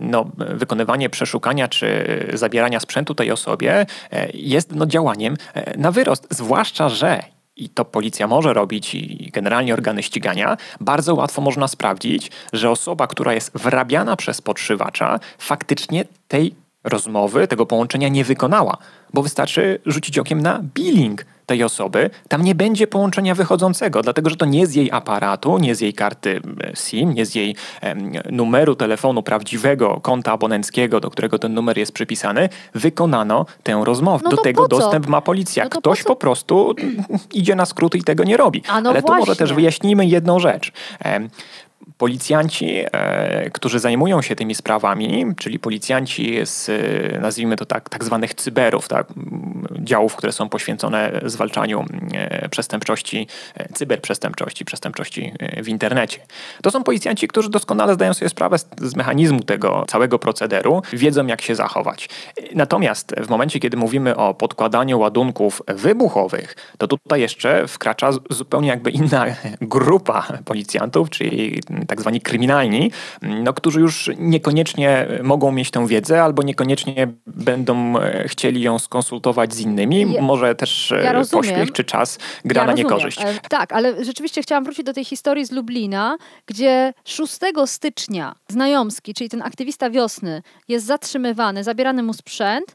no, 0.00 0.26
wykonywanie 0.36 1.10
przeszukania 1.10 1.68
czy 1.68 2.06
zabierania 2.34 2.80
sprzętu 2.80 3.14
tej 3.14 3.30
osobie 3.30 3.86
jest 4.34 4.74
no, 4.74 4.86
działaniem 4.86 5.36
na 5.76 5.90
wyrost, 5.90 6.26
zwłaszcza, 6.30 6.88
że 6.88 7.22
i 7.60 7.68
to 7.68 7.84
policja 7.84 8.26
może 8.26 8.52
robić 8.52 8.94
i 8.94 9.30
generalnie 9.32 9.74
organy 9.74 10.02
ścigania, 10.02 10.56
bardzo 10.80 11.14
łatwo 11.14 11.42
można 11.42 11.68
sprawdzić, 11.68 12.30
że 12.52 12.70
osoba, 12.70 13.06
która 13.06 13.34
jest 13.34 13.58
wrabiana 13.58 14.16
przez 14.16 14.40
podszywacza, 14.40 15.20
faktycznie 15.38 16.04
tej 16.28 16.54
rozmowy, 16.84 17.48
tego 17.48 17.66
połączenia 17.66 18.08
nie 18.08 18.24
wykonała, 18.24 18.76
bo 19.14 19.22
wystarczy 19.22 19.80
rzucić 19.86 20.18
okiem 20.18 20.42
na 20.42 20.60
billing 20.74 21.24
tej 21.50 21.64
osoby, 21.64 22.10
tam 22.28 22.42
nie 22.42 22.54
będzie 22.54 22.86
połączenia 22.86 23.34
wychodzącego, 23.34 24.02
dlatego 24.02 24.30
że 24.30 24.36
to 24.36 24.46
nie 24.46 24.66
z 24.66 24.74
jej 24.74 24.90
aparatu, 24.90 25.58
nie 25.58 25.74
z 25.74 25.80
jej 25.80 25.94
karty 25.94 26.40
SIM, 26.74 27.14
nie 27.14 27.26
z 27.26 27.34
jej 27.34 27.56
numeru 28.30 28.74
telefonu 28.74 29.22
prawdziwego 29.22 30.00
konta 30.02 30.32
abonenckiego, 30.32 31.00
do 31.00 31.10
którego 31.10 31.38
ten 31.38 31.54
numer 31.54 31.78
jest 31.78 31.92
przypisany, 31.92 32.48
wykonano 32.74 33.46
tę 33.62 33.82
rozmowę. 33.84 34.24
No 34.24 34.30
do 34.30 34.42
tego 34.42 34.68
dostęp 34.68 35.06
ma 35.06 35.20
policja. 35.20 35.64
No 35.64 35.70
Ktoś 35.70 36.02
po, 36.02 36.16
prostu 36.16 36.74
idzie 37.32 37.54
na 37.54 37.66
skróty 37.66 37.98
i 37.98 38.02
tego 38.02 38.24
nie 38.24 38.36
robi. 38.36 38.62
No 38.68 38.74
Ale 38.74 38.82
właśnie. 38.82 39.02
tu 39.02 39.14
może 39.14 39.36
też 39.36 39.52
wyjaśnijmy 39.52 40.06
jedną 40.06 40.38
rzecz 40.38 40.72
policjanci, 41.98 42.84
e, 42.92 43.50
którzy 43.50 43.78
zajmują 43.78 44.22
się 44.22 44.36
tymi 44.36 44.54
sprawami, 44.54 45.24
czyli 45.36 45.58
policjanci 45.58 46.46
z, 46.46 46.68
e, 46.68 47.18
nazwijmy 47.18 47.56
to 47.56 47.66
tak, 47.66 47.88
tak 47.88 48.04
zwanych 48.04 48.34
cyberów, 48.34 48.88
tak, 48.88 49.06
działów, 49.80 50.16
które 50.16 50.32
są 50.32 50.48
poświęcone 50.48 51.20
zwalczaniu 51.24 51.84
e, 52.12 52.48
przestępczości, 52.48 53.26
cyberprzestępczości, 53.74 54.64
przestępczości 54.64 55.32
w 55.62 55.68
internecie. 55.68 56.18
To 56.62 56.70
są 56.70 56.84
policjanci, 56.84 57.28
którzy 57.28 57.50
doskonale 57.50 57.94
zdają 57.94 58.14
sobie 58.14 58.28
sprawę 58.28 58.58
z, 58.58 58.66
z 58.80 58.96
mechanizmu 58.96 59.42
tego 59.42 59.84
całego 59.88 60.18
procederu, 60.18 60.82
wiedzą 60.92 61.26
jak 61.26 61.42
się 61.42 61.54
zachować. 61.54 62.08
Natomiast 62.54 63.14
w 63.18 63.28
momencie, 63.28 63.60
kiedy 63.60 63.76
mówimy 63.76 64.16
o 64.16 64.34
podkładaniu 64.34 64.98
ładunków 64.98 65.62
wybuchowych, 65.66 66.56
to 66.78 66.88
tutaj 66.88 67.20
jeszcze 67.20 67.68
wkracza 67.68 68.10
zupełnie 68.30 68.68
jakby 68.68 68.90
inna 68.90 69.26
grupa 69.60 70.26
policjantów, 70.44 71.10
czyli 71.10 71.60
tak 71.86 72.00
zwani 72.00 72.20
kryminalni, 72.20 72.90
no, 73.22 73.52
którzy 73.52 73.80
już 73.80 74.10
niekoniecznie 74.18 75.06
mogą 75.22 75.52
mieć 75.52 75.70
tę 75.70 75.86
wiedzę 75.86 76.22
albo 76.22 76.42
niekoniecznie 76.42 77.08
będą 77.26 77.98
e, 77.98 78.28
chcieli 78.28 78.62
ją 78.62 78.78
skonsultować 78.78 79.54
z 79.54 79.60
innymi. 79.60 79.69
Ja, 80.12 80.22
Może 80.22 80.54
też 80.54 80.92
e, 80.92 81.02
ja 81.04 81.24
pośpiech 81.32 81.72
czy 81.72 81.84
czas 81.84 82.18
gra 82.44 82.62
ja 82.62 82.66
na 82.66 82.72
niekorzyść. 82.72 83.20
E, 83.20 83.34
tak, 83.48 83.72
ale 83.72 84.04
rzeczywiście 84.04 84.42
chciałam 84.42 84.64
wrócić 84.64 84.84
do 84.84 84.92
tej 84.92 85.04
historii 85.04 85.44
z 85.44 85.52
Lublina, 85.52 86.16
gdzie 86.46 86.92
6 87.04 87.38
stycznia 87.66 88.34
Znajomski, 88.48 89.14
czyli 89.14 89.30
ten 89.30 89.42
aktywista 89.42 89.90
wiosny, 89.90 90.42
jest 90.68 90.86
zatrzymywany, 90.86 91.64
zabierany 91.64 92.02
mu 92.02 92.12
sprzęt, 92.12 92.74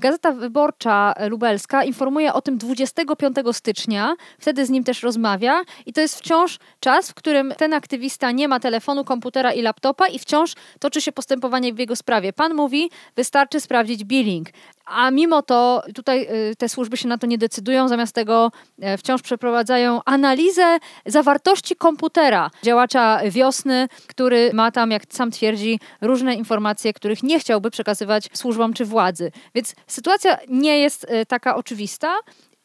Gazeta 0.00 0.32
Wyborcza 0.32 1.14
Lubelska 1.28 1.84
informuje 1.84 2.32
o 2.32 2.42
tym 2.42 2.58
25 2.58 3.36
stycznia, 3.52 4.16
wtedy 4.38 4.66
z 4.66 4.70
nim 4.70 4.84
też 4.84 5.02
rozmawia 5.02 5.62
i 5.86 5.92
to 5.92 6.00
jest 6.00 6.18
wciąż 6.18 6.58
czas, 6.80 7.10
w 7.10 7.14
którym 7.14 7.54
ten 7.58 7.72
aktywista 7.72 8.30
nie 8.30 8.48
ma 8.48 8.60
telefonu, 8.60 9.04
komputera 9.04 9.52
i 9.52 9.62
laptopa 9.62 10.08
i 10.08 10.18
wciąż 10.18 10.54
toczy 10.80 11.00
się 11.00 11.12
postępowanie 11.12 11.74
w 11.74 11.78
jego 11.78 11.96
sprawie. 11.96 12.32
Pan 12.32 12.54
mówi, 12.54 12.90
wystarczy 13.16 13.60
sprawdzić 13.60 14.04
billing. 14.04 14.48
A 14.86 15.10
mimo 15.10 15.42
to 15.42 15.82
tutaj 15.94 16.28
y, 16.50 16.56
te 16.56 16.68
służby 16.68 16.96
się 16.96 17.08
na 17.08 17.18
to 17.18 17.26
nie 17.26 17.38
decydują, 17.38 17.88
zamiast 17.88 18.14
tego 18.14 18.52
e, 18.80 18.98
wciąż 18.98 19.22
przeprowadzają 19.22 20.00
analizę 20.04 20.78
zawartości 21.06 21.76
komputera 21.76 22.50
działacza 22.62 23.20
wiosny, 23.30 23.88
który 24.06 24.50
ma 24.54 24.70
tam, 24.70 24.90
jak 24.90 25.02
sam 25.08 25.30
twierdzi, 25.30 25.80
różne 26.00 26.34
informacje, 26.34 26.92
których 26.92 27.22
nie 27.22 27.40
chciałby 27.40 27.70
przekazywać 27.70 28.28
służbom 28.32 28.72
czy 28.72 28.84
władzy. 28.84 29.32
Więc 29.54 29.74
sytuacja 29.86 30.38
nie 30.48 30.78
jest 30.78 31.06
e, 31.08 31.26
taka 31.26 31.56
oczywista. 31.56 32.14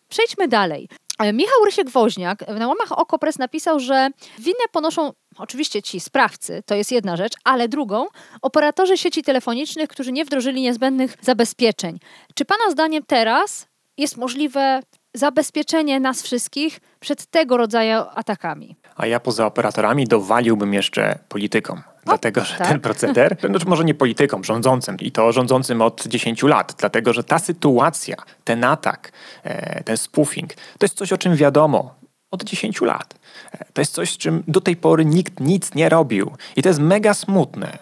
Przejdźmy 0.09 0.47
dalej. 0.47 0.89
E, 1.23 1.33
Michał 1.33 1.65
Rysiek-Woźniak 1.65 2.59
na 2.59 2.67
łamach 2.67 2.91
Okopres 2.91 3.39
napisał, 3.39 3.79
że 3.79 4.09
winę 4.39 4.65
ponoszą 4.71 5.13
oczywiście 5.37 5.81
ci 5.81 5.99
sprawcy, 5.99 6.63
to 6.65 6.75
jest 6.75 6.91
jedna 6.91 7.17
rzecz, 7.17 7.33
ale 7.43 7.67
drugą, 7.67 8.07
operatorzy 8.41 8.97
sieci 8.97 9.23
telefonicznych, 9.23 9.89
którzy 9.89 10.11
nie 10.11 10.25
wdrożyli 10.25 10.61
niezbędnych 10.61 11.17
zabezpieczeń. 11.21 11.99
Czy 12.35 12.45
Pana 12.45 12.71
zdaniem 12.71 13.03
teraz 13.07 13.67
jest 13.97 14.17
możliwe 14.17 14.79
zabezpieczenie 15.13 15.99
nas 15.99 16.21
wszystkich 16.23 16.79
przed 16.99 17.25
tego 17.25 17.57
rodzaju 17.57 18.03
atakami? 18.15 18.75
A 18.95 19.07
ja 19.07 19.19
poza 19.19 19.45
operatorami 19.45 20.07
dowaliłbym 20.07 20.73
jeszcze 20.73 21.19
politykom. 21.29 21.81
Dlatego, 22.05 22.45
że 22.45 22.57
tak? 22.57 22.67
ten 22.67 22.79
proceder, 22.79 23.37
znaczy 23.49 23.65
może 23.65 23.83
nie 23.83 23.93
politykom, 23.93 24.43
rządzącym 24.43 24.97
i 24.99 25.11
to 25.11 25.31
rządzącym 25.31 25.81
od 25.81 26.07
10 26.07 26.43
lat, 26.43 26.75
dlatego, 26.77 27.13
że 27.13 27.23
ta 27.23 27.39
sytuacja, 27.39 28.15
ten 28.43 28.63
atak, 28.63 29.11
e, 29.43 29.83
ten 29.83 29.97
spoofing, 29.97 30.53
to 30.53 30.85
jest 30.85 30.97
coś, 30.97 31.13
o 31.13 31.17
czym 31.17 31.35
wiadomo 31.35 31.95
od 32.31 32.43
10 32.43 32.81
lat. 32.81 33.15
E, 33.51 33.65
to 33.73 33.81
jest 33.81 33.93
coś, 33.93 34.09
z 34.09 34.17
czym 34.17 34.43
do 34.47 34.61
tej 34.61 34.75
pory 34.75 35.05
nikt 35.05 35.39
nic 35.39 35.75
nie 35.75 35.89
robił. 35.89 36.31
I 36.55 36.63
to 36.63 36.69
jest 36.69 36.79
mega 36.79 37.13
smutne. 37.13 37.77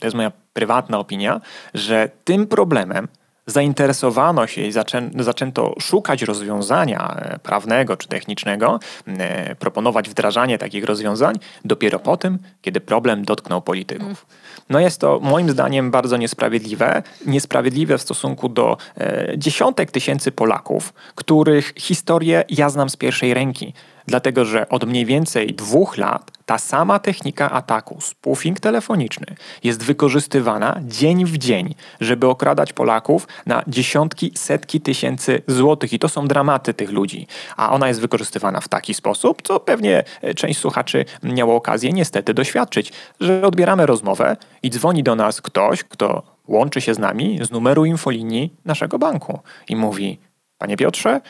To 0.00 0.06
jest 0.06 0.16
moja 0.16 0.32
prywatna 0.52 0.98
opinia, 0.98 1.40
że 1.74 2.10
tym 2.24 2.46
problemem 2.46 3.08
zainteresowano 3.50 4.46
się 4.46 4.62
i 4.62 4.72
zaczę, 4.72 5.10
zaczęto 5.18 5.74
szukać 5.80 6.22
rozwiązania 6.22 7.16
e, 7.16 7.38
prawnego 7.38 7.96
czy 7.96 8.08
technicznego, 8.08 8.80
e, 9.06 9.54
proponować 9.54 10.08
wdrażanie 10.08 10.58
takich 10.58 10.84
rozwiązań 10.84 11.34
dopiero 11.64 11.98
po 11.98 12.16
tym, 12.16 12.38
kiedy 12.62 12.80
problem 12.80 13.24
dotknął 13.24 13.62
polityków. 13.62 14.26
No 14.70 14.80
jest 14.80 15.00
to 15.00 15.20
moim 15.22 15.50
zdaniem 15.50 15.90
bardzo 15.90 16.16
niesprawiedliwe. 16.16 17.02
Niesprawiedliwe 17.26 17.98
w 17.98 18.02
stosunku 18.02 18.48
do 18.48 18.76
e, 18.96 19.32
dziesiątek 19.36 19.90
tysięcy 19.90 20.32
Polaków, 20.32 20.92
których 21.14 21.72
historię 21.76 22.44
ja 22.48 22.70
znam 22.70 22.90
z 22.90 22.96
pierwszej 22.96 23.34
ręki 23.34 23.74
Dlatego, 24.06 24.44
że 24.44 24.68
od 24.68 24.84
mniej 24.84 25.06
więcej 25.06 25.46
dwóch 25.46 25.96
lat 25.96 26.30
ta 26.46 26.58
sama 26.58 26.98
technika 26.98 27.50
ataku, 27.50 28.00
spoofing 28.00 28.60
telefoniczny, 28.60 29.26
jest 29.64 29.82
wykorzystywana 29.82 30.80
dzień 30.82 31.24
w 31.24 31.38
dzień, 31.38 31.74
żeby 32.00 32.26
okradać 32.26 32.72
Polaków 32.72 33.28
na 33.46 33.62
dziesiątki, 33.66 34.32
setki 34.34 34.80
tysięcy 34.80 35.42
złotych. 35.46 35.92
I 35.92 35.98
to 35.98 36.08
są 36.08 36.26
dramaty 36.26 36.74
tych 36.74 36.90
ludzi. 36.90 37.26
A 37.56 37.72
ona 37.72 37.88
jest 37.88 38.00
wykorzystywana 38.00 38.60
w 38.60 38.68
taki 38.68 38.94
sposób, 38.94 39.42
co 39.42 39.60
pewnie 39.60 40.04
e, 40.22 40.34
część 40.34 40.60
słuchaczy 40.60 41.04
miało 41.22 41.56
okazję 41.56 41.92
niestety 41.92 42.34
doświadczyć, 42.34 42.92
że 43.20 43.42
odbieramy 43.42 43.86
rozmowę 43.86 44.36
i 44.62 44.70
dzwoni 44.70 45.02
do 45.02 45.16
nas 45.16 45.40
ktoś, 45.40 45.84
kto 45.84 46.22
łączy 46.48 46.80
się 46.80 46.94
z 46.94 46.98
nami 46.98 47.38
z 47.42 47.50
numeru 47.50 47.84
infolinii 47.84 48.52
naszego 48.64 48.98
banku 48.98 49.40
i 49.68 49.76
mówi: 49.76 50.18
Panie 50.60 50.76
Piotrze, 50.76 51.20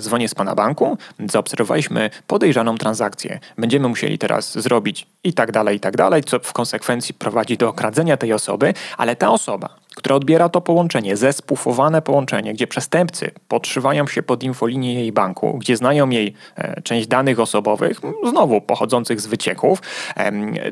dzwonię 0.00 0.28
z 0.28 0.34
Pana 0.34 0.54
banku, 0.54 0.98
zaobserwowaliśmy 1.28 2.10
podejrzaną 2.26 2.78
transakcję. 2.78 3.40
Będziemy 3.58 3.88
musieli 3.88 4.18
teraz 4.18 4.58
zrobić 4.58 5.06
i 5.24 5.32
tak 5.32 5.52
dalej, 5.52 5.76
i 5.76 5.80
tak 5.80 5.96
dalej, 5.96 6.24
co 6.24 6.38
w 6.38 6.52
konsekwencji 6.52 7.14
prowadzi 7.14 7.56
do 7.56 7.68
okradzenia 7.68 8.16
tej 8.16 8.32
osoby, 8.32 8.74
ale 8.98 9.16
ta 9.16 9.30
osoba, 9.30 9.68
która 9.94 10.16
odbiera 10.16 10.48
to 10.48 10.60
połączenie, 10.60 11.16
zespufowane 11.16 12.02
połączenie, 12.02 12.54
gdzie 12.54 12.66
przestępcy 12.66 13.30
podszywają 13.48 14.06
się 14.06 14.22
pod 14.22 14.42
infolinię 14.42 14.94
jej 14.94 15.12
banku, 15.12 15.58
gdzie 15.58 15.76
znają 15.76 16.10
jej 16.10 16.34
e, 16.56 16.82
część 16.82 17.06
danych 17.06 17.40
osobowych, 17.40 18.00
znowu 18.28 18.60
pochodzących 18.60 19.20
z 19.20 19.26
wycieków, 19.26 19.82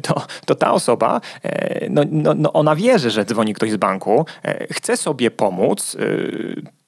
to, 0.03 0.23
to 0.47 0.55
ta 0.55 0.73
osoba, 0.73 1.21
e, 1.43 1.91
no, 1.91 2.03
no, 2.11 2.35
no 2.35 2.53
ona 2.53 2.77
wierzy, 2.77 3.11
że 3.11 3.25
dzwoni 3.25 3.55
ktoś 3.55 3.71
z 3.71 3.77
banku, 3.77 4.27
e, 4.45 4.67
chce 4.75 4.97
sobie 4.97 5.31
pomóc. 5.31 5.97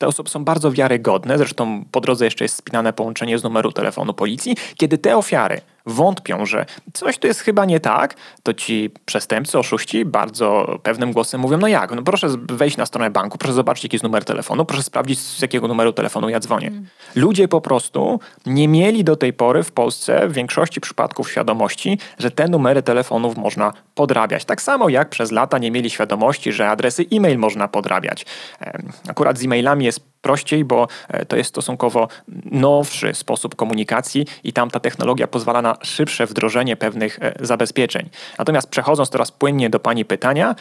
Te 0.02 0.08
osoby 0.08 0.30
są 0.30 0.44
bardzo 0.44 0.72
wiarygodne, 0.72 1.38
zresztą 1.38 1.84
po 1.90 2.00
drodze 2.00 2.24
jeszcze 2.24 2.44
jest 2.44 2.56
spinane 2.56 2.92
połączenie 2.92 3.38
z 3.38 3.42
numeru 3.42 3.72
telefonu 3.72 4.14
policji. 4.14 4.56
Kiedy 4.76 4.98
te 4.98 5.16
ofiary 5.16 5.60
wątpią, 5.86 6.46
że 6.46 6.66
coś 6.92 7.18
tu 7.18 7.26
jest 7.26 7.40
chyba 7.40 7.64
nie 7.64 7.80
tak, 7.80 8.14
to 8.42 8.54
ci 8.54 8.90
przestępcy, 9.04 9.58
oszuści 9.58 10.04
bardzo 10.04 10.78
pewnym 10.82 11.12
głosem 11.12 11.40
mówią, 11.40 11.58
no 11.58 11.68
jak, 11.68 11.90
no 11.90 12.02
proszę 12.02 12.28
wejść 12.50 12.76
na 12.76 12.86
stronę 12.86 13.10
banku, 13.10 13.38
proszę 13.38 13.54
zobaczyć 13.54 13.84
jaki 13.84 13.94
jest 13.94 14.02
numer 14.02 14.24
telefonu, 14.24 14.64
proszę 14.64 14.82
sprawdzić 14.82 15.18
z 15.18 15.42
jakiego 15.42 15.68
numeru 15.68 15.92
telefonu 15.92 16.28
ja 16.28 16.40
dzwonię. 16.40 16.68
Mm. 16.68 16.86
Ludzie 17.14 17.48
po 17.48 17.60
prostu 17.60 18.20
nie 18.46 18.68
mieli 18.68 19.04
do 19.04 19.16
tej 19.16 19.32
pory 19.32 19.62
w 19.62 19.72
Polsce 19.72 20.28
w 20.28 20.32
większości 20.32 20.80
przypadków 20.80 21.30
świadomości, 21.30 21.98
że 22.18 22.30
te 22.30 22.48
numery 22.48 22.82
telefonów 22.82 23.36
można 23.36 23.72
podrabiać. 23.94 24.44
Tak 24.44 24.62
samo 24.62 24.88
jak 24.88 25.08
przez 25.08 25.32
lata 25.32 25.58
nie 25.58 25.70
mieli 25.70 25.90
świadomości, 25.90 26.52
że 26.52 26.70
adresy 26.70 27.06
e-mail 27.12 27.38
można 27.38 27.68
podrabiać. 27.68 28.26
Akurat 29.08 29.38
z 29.38 29.44
e-mailami 29.44 29.84
jest 29.84 29.91
prościej, 30.00 30.64
bo 30.64 30.88
e, 31.08 31.26
to 31.26 31.36
jest 31.36 31.50
stosunkowo 31.50 32.08
nowszy 32.44 33.14
sposób 33.14 33.56
komunikacji 33.56 34.26
i 34.44 34.52
tam 34.52 34.70
ta 34.70 34.80
technologia 34.80 35.26
pozwala 35.26 35.62
na 35.62 35.76
szybsze 35.82 36.26
wdrożenie 36.26 36.76
pewnych 36.76 37.18
e, 37.22 37.34
zabezpieczeń. 37.40 38.08
Natomiast 38.38 38.68
przechodząc 38.68 39.10
teraz 39.10 39.32
płynnie 39.32 39.70
do 39.70 39.80
Pani 39.80 40.04
pytania, 40.04 40.54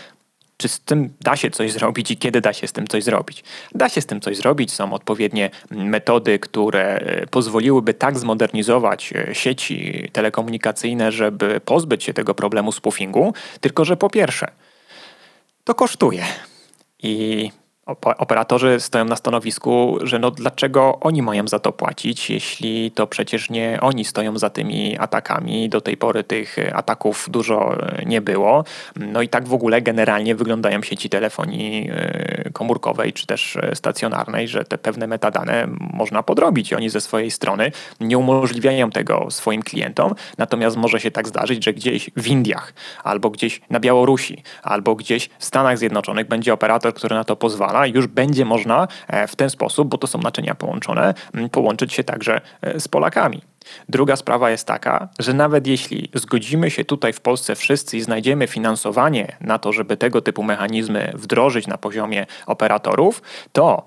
czy 0.57 0.67
z 0.67 0.79
tym 0.79 1.13
da 1.21 1.35
się 1.35 1.51
coś 1.51 1.71
zrobić 1.71 2.11
i 2.11 2.17
kiedy 2.17 2.41
da 2.41 2.53
się 2.53 2.67
z 2.67 2.71
tym 2.71 2.87
coś 2.87 3.03
zrobić. 3.03 3.43
Da 3.75 3.89
się 3.89 4.01
z 4.01 4.05
tym 4.05 4.21
coś 4.21 4.37
zrobić, 4.37 4.73
są 4.73 4.93
odpowiednie 4.93 5.49
metody, 5.71 6.39
które 6.39 6.95
e, 6.95 7.27
pozwoliłyby 7.27 7.93
tak 7.93 8.19
zmodernizować 8.19 9.13
sieci 9.33 10.09
telekomunikacyjne, 10.13 11.11
żeby 11.11 11.61
pozbyć 11.65 12.03
się 12.03 12.13
tego 12.13 12.35
problemu 12.35 12.71
spoofingu, 12.71 13.33
tylko 13.61 13.85
że 13.85 13.97
po 13.97 14.09
pierwsze, 14.09 14.47
to 15.63 15.75
kosztuje. 15.75 16.23
I 17.03 17.51
operatorzy 18.17 18.79
stoją 18.79 19.05
na 19.05 19.15
stanowisku, 19.15 19.97
że 20.03 20.19
no 20.19 20.31
dlaczego 20.31 20.99
oni 20.99 21.21
mają 21.21 21.47
za 21.47 21.59
to 21.59 21.71
płacić, 21.71 22.29
jeśli 22.29 22.91
to 22.91 23.07
przecież 23.07 23.49
nie 23.49 23.77
oni 23.81 24.05
stoją 24.05 24.37
za 24.37 24.49
tymi 24.49 24.97
atakami. 24.97 25.69
Do 25.69 25.81
tej 25.81 25.97
pory 25.97 26.23
tych 26.23 26.57
ataków 26.73 27.27
dużo 27.29 27.77
e, 27.77 28.05
nie 28.05 28.21
było. 28.21 28.63
No 28.95 29.21
i 29.21 29.29
tak 29.29 29.47
w 29.47 29.53
ogóle 29.53 29.81
generalnie 29.81 30.35
wyglądają 30.35 30.81
sieci 30.81 31.09
telefonii 31.09 31.89
e, 31.91 32.49
komórkowej 32.53 33.13
czy 33.13 33.27
też 33.27 33.55
e, 33.55 33.75
stacjonarnej, 33.75 34.47
że 34.47 34.65
te 34.65 34.77
pewne 34.77 35.07
metadane 35.07 35.67
można 35.93 36.23
podrobić. 36.23 36.73
Oni 36.73 36.89
ze 36.89 37.01
swojej 37.01 37.31
strony 37.31 37.71
nie 37.99 38.17
umożliwiają 38.17 38.89
tego 38.89 39.27
swoim 39.29 39.63
klientom, 39.63 40.15
natomiast 40.37 40.77
może 40.77 40.99
się 40.99 41.11
tak 41.11 41.27
zdarzyć, 41.27 41.65
że 41.65 41.73
gdzieś 41.73 42.09
w 42.17 42.27
Indiach 42.27 42.73
albo 43.03 43.29
gdzieś 43.29 43.61
na 43.69 43.79
Białorusi 43.79 44.43
albo 44.63 44.95
gdzieś 44.95 45.29
w 45.39 45.45
Stanach 45.45 45.77
Zjednoczonych 45.77 46.27
będzie 46.27 46.53
operator, 46.53 46.93
który 46.93 47.15
na 47.15 47.23
to 47.23 47.35
pozwala 47.35 47.80
już 47.87 48.07
będzie 48.07 48.45
można 48.45 48.87
e, 49.07 49.27
w 49.27 49.35
ten 49.35 49.49
sposób, 49.49 49.89
bo 49.89 49.97
to 49.97 50.07
są 50.07 50.19
naczynia 50.19 50.55
połączone, 50.55 51.13
połączyć 51.51 51.93
się 51.93 52.03
także 52.03 52.41
e, 52.61 52.79
z 52.79 52.87
Polakami. 52.87 53.41
Druga 53.89 54.15
sprawa 54.15 54.49
jest 54.49 54.67
taka, 54.67 55.09
że 55.19 55.33
nawet 55.33 55.67
jeśli 55.67 56.09
zgodzimy 56.13 56.71
się 56.71 56.85
tutaj 56.85 57.13
w 57.13 57.21
Polsce 57.21 57.55
wszyscy 57.55 57.97
i 57.97 58.01
znajdziemy 58.01 58.47
finansowanie 58.47 59.35
na 59.41 59.59
to, 59.59 59.73
żeby 59.73 59.97
tego 59.97 60.21
typu 60.21 60.43
mechanizmy 60.43 61.11
wdrożyć 61.15 61.67
na 61.67 61.77
poziomie 61.77 62.25
operatorów, 62.45 63.21
to 63.51 63.85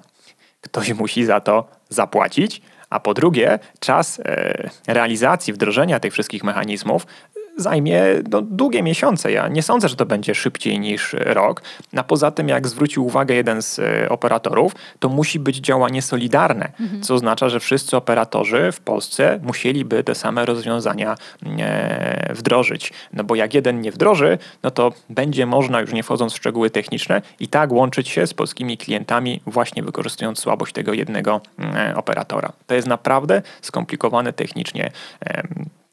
ktoś 0.61 0.92
musi 0.92 1.24
za 1.24 1.40
to 1.40 1.68
zapłacić. 1.88 2.62
A 2.90 3.00
po 3.00 3.14
drugie, 3.14 3.59
czas 3.80 4.20
e, 4.24 4.70
realizacji, 4.87 5.52
wdrożenia 5.52 6.00
tych 6.00 6.12
wszystkich 6.12 6.44
mechanizmów 6.44 7.07
zajmie 7.56 8.02
no, 8.30 8.42
długie 8.42 8.82
miesiące. 8.82 9.32
Ja 9.32 9.48
nie 9.48 9.62
sądzę, 9.62 9.88
że 9.88 9.96
to 9.96 10.06
będzie 10.06 10.34
szybciej 10.34 10.80
niż 10.80 11.16
rok. 11.18 11.62
A 11.96 12.02
poza 12.02 12.30
tym, 12.30 12.48
jak 12.48 12.68
zwrócił 12.68 13.06
uwagę 13.06 13.34
jeden 13.34 13.62
z 13.62 13.78
e, 13.78 14.08
operatorów, 14.08 14.72
to 14.98 15.08
musi 15.08 15.38
być 15.38 15.56
działanie 15.56 16.02
solidarne, 16.02 16.72
mhm. 16.80 17.02
co 17.02 17.14
oznacza, 17.14 17.48
że 17.48 17.60
wszyscy 17.60 17.96
operatorzy 17.96 18.72
w 18.72 18.80
Polsce 18.80 19.40
musieliby 19.42 20.04
te 20.04 20.14
same 20.14 20.46
rozwiązania 20.46 21.16
e, 21.58 22.34
wdrożyć. 22.34 22.92
No 23.12 23.24
bo 23.24 23.34
jak 23.34 23.54
jeden 23.54 23.80
nie 23.80 23.92
wdroży, 23.92 24.38
no 24.62 24.70
to 24.70 24.92
będzie 25.10 25.46
można, 25.46 25.80
już 25.80 25.92
nie 25.92 26.02
wchodząc 26.02 26.32
w 26.32 26.36
szczegóły 26.36 26.70
techniczne, 26.70 27.22
i 27.40 27.48
tak 27.48 27.72
łączyć 27.72 28.08
się 28.08 28.26
z 28.26 28.34
polskimi 28.34 28.78
klientami, 28.78 29.40
właśnie 29.46 29.82
wykorzystując 29.82 30.38
słabość 30.38 30.72
tego 30.72 30.92
jednego 30.92 31.40
e, 31.58 31.96
operatora. 31.96 32.52
To 32.66 32.74
jest 32.74 32.88
naprawdę 32.88 33.42
skomplikowane 33.62 34.32
technicznie 34.32 34.90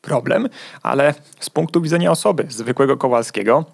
problem, 0.02 0.50
ale 0.84 1.14
z 1.40 1.50
punktu 1.50 1.82
widzenia 1.82 2.12
osoby, 2.12 2.46
zwykłego 2.50 2.98
Kowalskiego, 2.98 3.66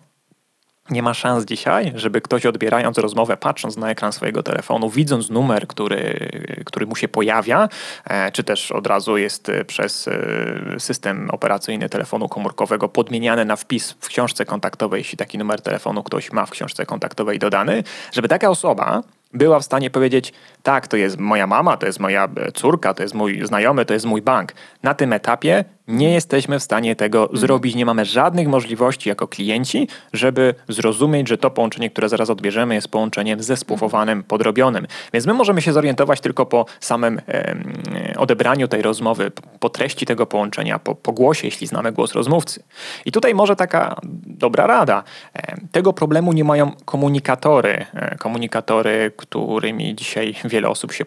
nie 0.89 1.03
ma 1.03 1.13
szans 1.13 1.45
dzisiaj, 1.45 1.93
żeby 1.95 2.21
ktoś 2.21 2.45
odbierając 2.45 2.97
rozmowę, 2.97 3.37
patrząc 3.37 3.77
na 3.77 3.89
ekran 3.89 4.13
swojego 4.13 4.43
telefonu, 4.43 4.89
widząc 4.89 5.29
numer, 5.29 5.67
który, 5.67 6.29
który 6.65 6.85
mu 6.85 6.95
się 6.95 7.07
pojawia, 7.07 7.69
e, 8.05 8.31
czy 8.31 8.43
też 8.43 8.71
od 8.71 8.87
razu 8.87 9.17
jest 9.17 9.49
e, 9.49 9.65
przez 9.65 10.07
e, 10.07 10.79
system 10.79 11.29
operacyjny 11.31 11.89
telefonu 11.89 12.29
komórkowego 12.29 12.89
podmieniany 12.89 13.45
na 13.45 13.55
wpis 13.55 13.91
w 13.91 14.07
książce 14.07 14.45
kontaktowej, 14.45 14.99
jeśli 14.99 15.17
taki 15.17 15.37
numer 15.37 15.61
telefonu 15.61 16.03
ktoś 16.03 16.31
ma 16.31 16.45
w 16.45 16.51
książce 16.51 16.85
kontaktowej 16.85 17.39
dodany, 17.39 17.83
żeby 18.11 18.27
taka 18.27 18.49
osoba 18.49 19.03
była 19.33 19.59
w 19.59 19.63
stanie 19.63 19.89
powiedzieć: 19.89 20.33
Tak, 20.63 20.87
to 20.87 20.97
jest 20.97 21.17
moja 21.17 21.47
mama, 21.47 21.77
to 21.77 21.85
jest 21.85 21.99
moja 21.99 22.27
córka, 22.53 22.93
to 22.93 23.03
jest 23.03 23.15
mój 23.15 23.45
znajomy, 23.45 23.85
to 23.85 23.93
jest 23.93 24.05
mój 24.05 24.21
bank. 24.21 24.53
Na 24.83 24.93
tym 24.93 25.13
etapie 25.13 25.65
nie 25.87 26.13
jesteśmy 26.13 26.59
w 26.59 26.63
stanie 26.63 26.95
tego 26.95 27.21
mhm. 27.21 27.39
zrobić. 27.39 27.75
Nie 27.75 27.85
mamy 27.85 28.05
żadnych 28.05 28.47
możliwości 28.47 29.09
jako 29.09 29.27
klienci, 29.27 29.87
żeby 30.13 30.55
zrozumieć, 30.67 31.27
że 31.27 31.37
to 31.37 31.51
połączenie, 31.51 31.89
które 31.89 32.09
zaraz 32.09 32.29
odbierzemy, 32.29 32.75
jest 32.75 32.87
połączeniem 32.87 33.43
zespufowanym, 33.43 34.23
podrobionym. 34.23 34.87
Więc 35.13 35.25
my 35.25 35.33
możemy 35.33 35.61
się 35.61 35.73
zorientować 35.73 36.21
tylko 36.21 36.45
po 36.45 36.65
samym 36.79 37.21
e, 37.27 37.55
odebraniu 38.17 38.67
tej 38.67 38.81
rozmowy, 38.81 39.31
po 39.59 39.69
treści 39.69 40.05
tego 40.05 40.25
połączenia, 40.25 40.79
po, 40.79 40.95
po 40.95 41.11
głosie, 41.11 41.47
jeśli 41.47 41.67
znamy 41.67 41.91
głos 41.91 42.13
rozmówcy. 42.13 42.63
I 43.05 43.11
tutaj 43.11 43.33
może 43.33 43.55
taka 43.55 43.95
dobra 44.25 44.67
rada. 44.67 45.03
E, 45.33 45.57
tego 45.71 45.93
problemu 45.93 46.33
nie 46.33 46.43
mają 46.43 46.71
komunikatory. 46.85 47.85
E, 47.93 48.15
komunikatory, 48.17 49.11
którymi 49.17 49.95
dzisiaj 49.95 50.35
wiele 50.45 50.69
osób 50.69 50.93
się 50.93 51.05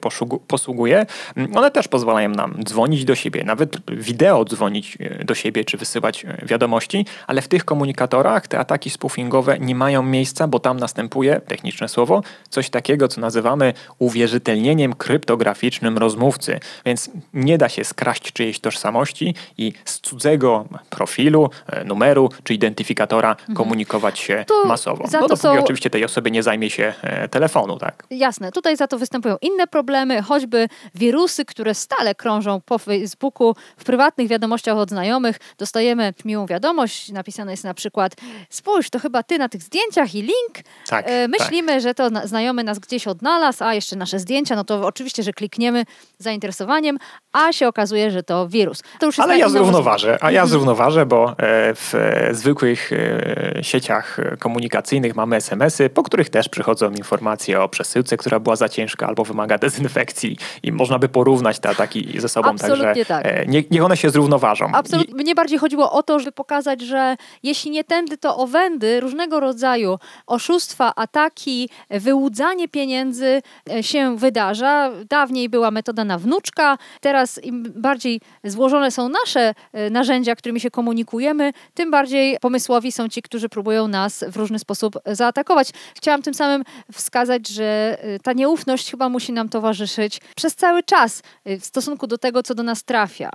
posługuje. 0.49 1.07
One 1.55 1.71
też 1.71 1.89
pozwalają 1.89 2.29
nam 2.29 2.65
dzwonić 2.65 3.05
do 3.05 3.15
siebie, 3.15 3.45
nawet 3.45 3.77
wideo 3.91 4.45
dzwonić 4.45 4.70
dzwonić 4.71 4.99
e, 5.01 5.25
do 5.25 5.35
siebie 5.35 5.65
czy 5.65 5.77
wysyłać 5.77 6.25
e, 6.25 6.47
wiadomości, 6.47 7.07
ale 7.27 7.43
w 7.43 7.49
tych 7.49 7.65
komunikatorach 7.65 8.49
te 8.49 8.59
ataki 8.59 8.91
spoofingowe 8.91 9.59
nie 9.59 9.75
mają 9.75 10.03
miejsca, 10.03 10.49
bo 10.49 10.59
tam 10.59 10.81
następuje, 10.81 11.41
techniczne 11.47 11.89
słowo, 11.89 12.23
coś 12.51 12.71
takiego, 12.71 13.09
co 13.09 13.21
nazywamy 13.21 13.75
uwierzytelnieniem 13.99 14.95
kryptograficznym 14.95 15.99
rozmówcy. 15.99 16.61
Więc 16.87 17.11
nie 17.35 17.59
da 17.59 17.69
się 17.69 17.85
skraść 17.85 18.33
czyjejś 18.33 18.61
tożsamości 18.61 19.35
i 19.59 19.73
z 19.85 20.01
cudzego 20.01 20.65
profilu, 20.91 21.51
e, 21.67 21.85
numeru 21.85 22.29
czy 22.45 22.55
identyfikatora 22.55 23.31
mhm. 23.31 23.57
komunikować 23.57 24.19
się 24.19 24.45
to 24.49 24.65
masowo. 24.65 25.05
No 25.13 25.21
dopóki 25.21 25.41
są... 25.41 25.61
oczywiście 25.61 25.91
tej 25.91 26.05
osoby 26.05 26.31
nie 26.31 26.43
zajmie 26.43 26.71
się 26.71 26.95
telefonu, 27.31 27.79
tak? 27.79 28.05
Jasne. 28.11 28.53
Tutaj 28.53 28.77
za 28.77 28.87
to 28.87 28.99
występują 28.99 29.37
inne 29.43 29.67
problemy, 29.67 30.23
choćby 30.23 30.69
wirusy, 30.95 31.45
które 31.45 31.75
stale 31.75 32.15
krążą 32.15 32.61
po 32.61 32.79
Facebooku 32.79 33.55
w 33.77 33.85
prywatnych 33.85 34.29
wiadomościach 34.29 34.60
wiadomościach 34.61 34.83
od 34.83 34.91
znajomych 34.91 35.39
dostajemy 35.59 36.15
miłą 36.25 36.47
wiadomość, 36.47 37.13
napisane 37.13 37.51
jest 37.51 37.65
na 37.65 37.75
przykład 37.75 38.13
spójrz, 38.51 38.91
to 38.91 38.99
chyba 38.99 39.23
ty 39.23 39.39
na 39.39 39.49
tych 39.49 39.63
zdjęciach 39.63 40.15
i 40.15 40.23
link. 40.23 40.67
Tak, 40.89 41.05
e, 41.09 41.29
myślimy, 41.29 41.73
tak. 41.73 41.81
że 41.81 41.95
to 41.95 42.09
znajomy 42.25 42.65
nas 42.65 42.79
gdzieś 42.79 43.07
odnalazł, 43.07 43.65
a 43.65 43.75
jeszcze 43.75 43.97
nasze 43.97 44.19
zdjęcia, 44.19 44.57
no 44.57 44.65
to 44.65 44.87
oczywiście, 44.87 45.23
że 45.23 45.33
klikniemy 45.33 45.85
zainteresowaniem, 46.19 46.99
a 47.33 47.53
się 47.53 47.69
okazuje, 47.69 48.11
że 48.11 48.23
to 48.23 48.49
wirus. 48.49 48.83
To 49.01 49.07
już 49.07 49.19
Ale 49.19 49.39
ja 49.39 49.49
zrównoważę, 49.49 50.19
a 50.21 50.31
ja 50.31 50.41
mhm. 50.41 50.49
zrównoważę, 50.49 51.07
bo 51.07 51.31
e, 51.31 51.35
w 51.75 51.95
zwykłych 52.33 52.93
e, 52.93 53.65
sieciach 53.65 54.17
komunikacyjnych 54.39 55.17
mamy 55.17 55.37
SMS-y, 55.37 55.91
po 55.91 56.03
których 56.03 56.29
też 56.31 56.49
przychodzą 56.49 56.91
informacje 56.91 57.63
o 57.63 57.69
przesyłce, 57.69 58.17
która 58.17 58.41
była 58.41 58.57
za 58.57 58.69
ciężka 58.69 59.07
albo 59.07 59.25
wymaga 59.25 59.59
dezynfekcji 59.69 60.37
i 60.63 60.73
można 60.73 60.99
by 60.99 61.09
porównać 61.09 61.59
te 61.59 61.69
ataki 61.69 62.21
ze 62.21 62.29
sobą, 62.29 62.49
Absolutnie 62.49 62.85
także 62.85 63.05
tak. 63.05 63.27
E, 63.27 63.47
niech 63.47 63.85
one 63.85 63.97
się 63.97 64.11
zrównoważą. 64.11 64.50
Absolutnie. 64.75 65.15
I... 65.15 65.17
Mnie 65.17 65.35
bardziej 65.35 65.59
chodziło 65.59 65.93
o 65.93 66.03
to, 66.03 66.19
żeby 66.19 66.33
pokazać, 66.33 66.81
że 66.81 67.17
jeśli 67.43 67.71
nie 67.71 67.85
tędy, 67.85 68.19
to 68.19 68.37
owędy, 68.37 69.01
różnego 69.01 69.41
rodzaju 69.41 69.99
oszustwa, 70.27 70.93
ataki, 70.97 71.69
wyłudzanie 71.91 72.69
pieniędzy 72.69 73.43
e, 73.71 73.83
się 73.83 74.17
wydarza. 74.17 74.91
Dawniej 75.09 75.49
była 75.49 75.71
metoda 75.71 76.05
na 76.05 76.19
wnuczka, 76.19 76.79
teraz 77.01 77.45
im 77.45 77.73
bardziej 77.77 78.21
złożone 78.45 78.91
są 78.91 79.09
nasze 79.09 79.55
e, 79.73 79.91
narzędzia, 79.91 80.35
którymi 80.35 80.61
się 80.61 80.71
komunikujemy, 80.71 81.53
tym 81.75 81.91
bardziej 81.91 82.39
pomysłowi 82.41 82.93
są 82.93 83.09
ci, 83.09 83.23
którzy 83.23 83.49
próbują 83.49 83.89
nas 83.89 84.25
w 84.29 84.37
różny 84.37 84.59
sposób 84.59 84.99
zaatakować. 85.07 85.71
Chciałam 85.97 86.23
tym 86.23 86.35
samym 86.35 86.65
wskazać, 86.93 87.49
że 87.49 87.99
ta 88.23 88.33
nieufność 88.33 88.91
chyba 88.91 89.09
musi 89.09 89.33
nam 89.33 89.49
towarzyszyć 89.49 90.21
przez 90.37 90.55
cały 90.55 90.83
czas 90.83 91.23
w 91.47 91.65
stosunku 91.65 92.07
do 92.07 92.19
tego, 92.19 92.43
co 92.43 92.55
do 92.55 92.63
nas 92.63 92.85
trafia. 92.85 93.31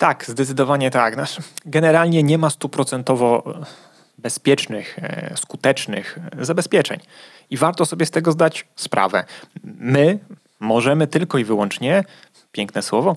Tak, 0.00 0.24
zdecydowanie 0.28 0.90
tak. 0.90 1.16
Generalnie 1.66 2.22
nie 2.22 2.38
ma 2.38 2.50
stuprocentowo 2.50 3.54
bezpiecznych, 4.18 4.98
e, 5.02 5.32
skutecznych 5.36 6.18
zabezpieczeń. 6.40 7.00
I 7.50 7.56
warto 7.56 7.86
sobie 7.86 8.06
z 8.06 8.10
tego 8.10 8.32
zdać 8.32 8.66
sprawę. 8.76 9.24
My 9.64 10.18
możemy 10.60 11.06
tylko 11.06 11.38
i 11.38 11.44
wyłącznie, 11.44 12.04
piękne 12.52 12.82
słowo, 12.82 13.16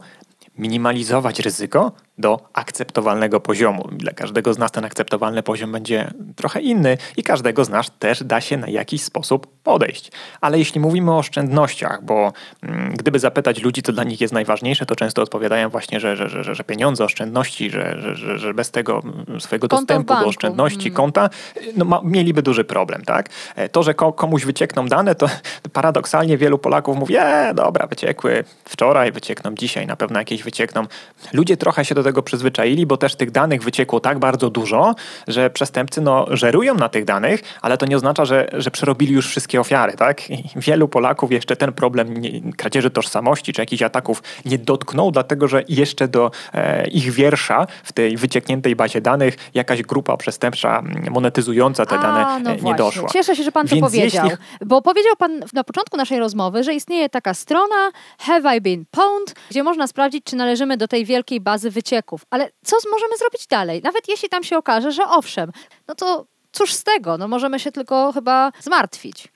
minimalizować 0.58 1.40
ryzyko 1.40 1.92
do 2.18 2.40
akceptowalnego 2.54 3.40
poziomu. 3.40 3.90
Dla 3.92 4.12
każdego 4.12 4.54
z 4.54 4.58
nas 4.58 4.72
ten 4.72 4.86
akceptowalny 4.86 5.44
poziom 5.44 5.72
będzie 5.72 6.12
trochę 6.36 6.62
inny 6.62 6.98
i 7.18 7.24
każdego 7.24 7.66
z 7.66 7.70
nas 7.70 7.92
też 8.00 8.24
da 8.24 8.42
się 8.42 8.58
na 8.58 8.68
jakiś 8.68 9.04
sposób 9.04 9.48
podejść. 9.64 10.12
Ale 10.42 10.60
jeśli 10.60 10.82
mówimy 10.82 11.12
o 11.12 11.18
oszczędnościach, 11.18 12.04
bo 12.04 12.34
mm, 12.62 12.96
gdyby 12.96 13.20
zapytać 13.20 13.62
ludzi, 13.62 13.82
co 13.84 13.92
dla 13.92 14.04
nich 14.04 14.22
jest 14.22 14.34
najważniejsze, 14.34 14.86
to 14.86 14.96
często 14.96 15.22
odpowiadają 15.22 15.70
właśnie, 15.70 16.00
że, 16.00 16.16
że, 16.18 16.30
że, 16.30 16.56
że 16.56 16.64
pieniądze, 16.64 17.06
oszczędności, 17.06 17.70
że, 17.70 18.16
że, 18.16 18.40
że 18.40 18.54
bez 18.54 18.72
tego 18.72 19.02
mm, 19.04 19.42
swojego 19.42 19.68
dostępu 19.68 20.14
do 20.14 20.28
oszczędności, 20.28 20.88
mm. 20.88 20.96
konta, 20.96 21.30
no, 21.76 21.86
ma, 21.86 22.02
mieliby 22.04 22.42
duży 22.42 22.64
problem. 22.64 23.02
Tak? 23.02 23.30
E, 23.56 23.70
to, 23.70 23.84
że 23.84 23.94
komuś 23.94 24.46
wyciekną 24.46 24.88
dane, 24.88 25.16
to 25.16 25.28
paradoksalnie 25.74 26.38
wielu 26.38 26.58
Polaków 26.58 26.98
mówi, 26.98 27.16
e, 27.18 27.54
dobra, 27.54 27.88
wyciekły 27.88 28.44
wczoraj, 28.66 29.12
wyciekną 29.12 29.56
dzisiaj, 29.56 29.88
na 29.88 29.96
pewno 29.96 30.20
jakieś 30.20 30.44
wyciekną. 30.44 30.86
Ludzie 31.34 31.58
trochę 31.58 31.86
się 31.86 31.96
do 31.96 32.03
tego 32.04 32.24
przyzwyczaili, 32.24 32.86
bo 32.86 32.98
też 32.98 33.16
tych 33.16 33.32
danych 33.32 33.64
wyciekło 33.64 34.00
tak 34.00 34.20
bardzo 34.20 34.50
dużo, 34.50 34.96
że 35.28 35.50
przestępcy 35.50 36.02
no, 36.02 36.26
żerują 36.32 36.76
na 36.76 36.90
tych 36.90 37.06
danych, 37.06 37.42
ale 37.62 37.78
to 37.78 37.86
nie 37.86 37.96
oznacza, 37.96 38.26
że, 38.26 38.48
że 38.54 38.72
przerobili 38.72 39.14
już 39.14 39.28
wszystkie 39.28 39.62
ofiary. 39.62 39.94
Tak? 39.94 40.30
I 40.30 40.44
wielu 40.56 40.88
Polaków 40.88 41.32
jeszcze 41.32 41.56
ten 41.56 41.74
problem 41.74 42.18
nie, 42.18 42.54
kradzieży 42.54 42.90
tożsamości 42.90 43.54
czy 43.54 43.62
jakichś 43.62 43.82
ataków 43.82 44.24
nie 44.46 44.58
dotknął, 44.58 45.12
dlatego 45.12 45.48
że 45.48 45.64
jeszcze 45.70 46.08
do 46.08 46.32
e, 46.54 46.88
ich 46.88 47.12
wiersza 47.12 47.68
w 47.84 47.94
tej 47.94 48.18
wyciekniętej 48.18 48.76
bazie 48.76 49.02
danych 49.02 49.38
jakaś 49.54 49.82
grupa 49.82 50.18
przestępcza 50.18 50.84
monetyzująca 51.12 51.86
te 51.86 51.96
A, 51.96 52.02
dane 52.02 52.40
no 52.44 52.52
nie 52.52 52.62
właśnie. 52.62 52.76
doszła. 52.76 53.10
Cieszę 53.10 53.36
się, 53.36 53.44
że 53.44 53.52
pan 53.52 53.68
Więc 53.68 53.82
to 53.82 53.88
powiedział, 53.88 54.26
jeśli... 54.26 54.46
bo 54.66 54.82
powiedział 54.82 55.16
pan 55.16 55.40
na 55.54 55.64
początku 55.64 55.98
naszej 55.98 56.20
rozmowy, 56.20 56.64
że 56.64 56.74
istnieje 56.74 57.10
taka 57.10 57.34
strona 57.34 57.92
Have 58.20 58.58
I 58.58 58.62
Been 58.62 58.86
Pwned, 58.92 59.36
gdzie 59.50 59.64
można 59.64 59.88
sprawdzić, 59.88 60.24
czy 60.24 60.36
należymy 60.36 60.78
do 60.78 60.88
tej 60.88 61.06
wielkiej 61.06 61.42
bazy 61.42 61.72
ale 62.30 62.52
co 62.66 62.78
możemy 62.92 63.18
zrobić 63.18 63.48
dalej? 63.48 63.82
Nawet 63.84 64.10
jeśli 64.10 64.30
tam 64.30 64.44
się 64.44 64.58
okaże, 64.58 64.92
że 64.92 65.04
owszem, 65.10 65.52
no 65.88 65.96
to 65.96 66.26
cóż 66.52 66.74
z 66.74 66.84
tego? 66.84 67.18
No 67.18 67.28
możemy 67.28 67.60
się 67.60 67.72
tylko 67.72 68.12
chyba 68.12 68.52
zmartwić 68.60 69.28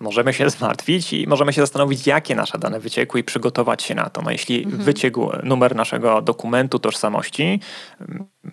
możemy 0.00 0.32
się 0.32 0.50
zmartwić 0.50 1.12
i 1.12 1.26
możemy 1.26 1.52
się 1.52 1.60
zastanowić, 1.60 2.06
jakie 2.06 2.34
nasze 2.34 2.58
dane 2.58 2.80
wyciekły 2.80 3.20
i 3.20 3.24
przygotować 3.24 3.82
się 3.82 3.94
na 3.94 4.10
to. 4.10 4.22
No 4.22 4.30
jeśli 4.30 4.64
mhm. 4.64 4.82
wyciekł 4.82 5.30
numer 5.42 5.76
naszego 5.76 6.22
dokumentu 6.22 6.78
tożsamości, 6.78 7.60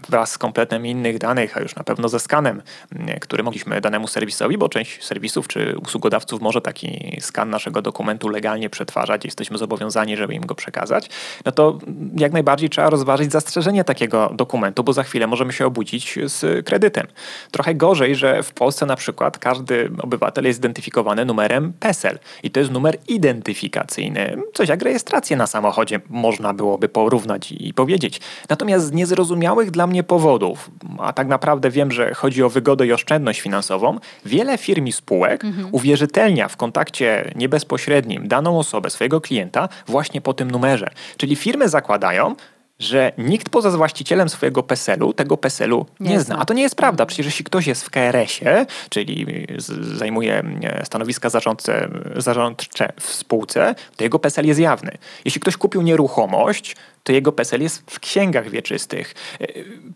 wraz 0.09 0.31
z 0.31 0.37
kompletem 0.37 0.85
innych 0.85 1.17
danych, 1.17 1.57
a 1.57 1.59
już 1.59 1.75
na 1.75 1.83
pewno 1.83 2.09
ze 2.09 2.19
skanem, 2.19 2.61
mm, 2.95 3.19
który 3.19 3.43
mogliśmy 3.43 3.81
danemu 3.81 4.07
serwisowi, 4.07 4.57
bo 4.57 4.69
część 4.69 5.03
serwisów 5.03 5.47
czy 5.47 5.75
usługodawców 5.77 6.41
może 6.41 6.61
taki 6.61 7.17
skan 7.21 7.49
naszego 7.49 7.81
dokumentu 7.81 8.29
legalnie 8.29 8.69
przetwarzać, 8.69 9.25
jesteśmy 9.25 9.57
zobowiązani, 9.57 10.17
żeby 10.17 10.33
im 10.33 10.45
go 10.45 10.55
przekazać, 10.55 11.09
no 11.45 11.51
to 11.51 11.79
jak 12.17 12.33
najbardziej 12.33 12.69
trzeba 12.69 12.89
rozważyć 12.89 13.31
zastrzeżenie 13.31 13.83
takiego 13.83 14.31
dokumentu, 14.33 14.83
bo 14.83 14.93
za 14.93 15.03
chwilę 15.03 15.27
możemy 15.27 15.53
się 15.53 15.65
obudzić 15.65 16.19
z 16.25 16.65
kredytem. 16.65 17.07
Trochę 17.51 17.75
gorzej, 17.75 18.15
że 18.15 18.43
w 18.43 18.53
Polsce 18.53 18.85
na 18.85 18.95
przykład 18.95 19.37
każdy 19.37 19.91
obywatel 20.01 20.45
jest 20.45 20.59
identyfikowany 20.59 21.25
numerem 21.25 21.73
PESEL 21.79 22.19
i 22.43 22.51
to 22.51 22.59
jest 22.59 22.71
numer 22.71 22.97
identyfikacyjny, 23.07 24.37
coś 24.53 24.69
jak 24.69 24.81
rejestrację 24.81 25.37
na 25.37 25.47
samochodzie 25.47 25.99
można 26.09 26.53
byłoby 26.53 26.89
porównać 26.89 27.51
i 27.51 27.73
powiedzieć. 27.73 28.21
Natomiast 28.49 28.85
z 28.85 28.91
niezrozumiałych 28.91 29.71
dla 29.71 29.84
mnie 29.87 30.03
powodów, 30.03 30.71
a 30.99 31.13
tak 31.13 31.27
naprawdę 31.27 31.69
wiem, 31.69 31.91
że 31.91 32.13
chodzi 32.13 32.43
o 32.43 32.49
wygodę 32.49 32.87
i 32.87 32.93
oszczędność 32.93 33.41
finansową, 33.41 33.99
wiele 34.25 34.57
firm 34.57 34.85
i 34.85 34.91
spółek 34.91 35.43
mhm. 35.43 35.67
uwierzytelnia 35.71 36.47
w 36.47 36.57
kontakcie 36.57 37.31
niebezpośrednim 37.35 38.27
daną 38.27 38.59
osobę, 38.59 38.89
swojego 38.89 39.21
klienta 39.21 39.69
właśnie 39.87 40.21
po 40.21 40.33
tym 40.33 40.51
numerze. 40.51 40.89
Czyli 41.17 41.35
firmy 41.35 41.69
zakładają, 41.69 42.35
że 42.79 43.11
nikt 43.17 43.49
poza 43.49 43.71
właścicielem 43.71 44.29
swojego 44.29 44.63
PESEL-u 44.63 45.13
tego 45.13 45.37
PESEL-u 45.37 45.85
nie, 45.99 46.09
nie 46.09 46.19
zna. 46.19 46.37
A 46.39 46.45
to 46.45 46.53
nie 46.53 46.61
jest 46.61 46.75
prawda. 46.75 47.05
Przecież 47.05 47.25
jeśli 47.25 47.45
ktoś 47.45 47.67
jest 47.67 47.83
w 47.83 47.89
KRS-ie, 47.89 48.65
czyli 48.89 49.47
zajmuje 49.81 50.43
stanowiska 50.83 51.29
zarządcze, 51.29 51.89
zarządcze 52.15 52.93
w 52.99 53.13
spółce, 53.13 53.75
to 53.95 54.03
jego 54.03 54.19
PESEL 54.19 54.45
jest 54.45 54.59
jawny. 54.59 54.91
Jeśli 55.25 55.41
ktoś 55.41 55.57
kupił 55.57 55.81
nieruchomość, 55.81 56.75
to 57.05 57.11
jego 57.11 57.31
PESEL 57.31 57.61
jest 57.61 57.91
w 57.91 57.99
księgach 57.99 58.49
wieczystych. 58.49 59.15
E, 59.41 59.47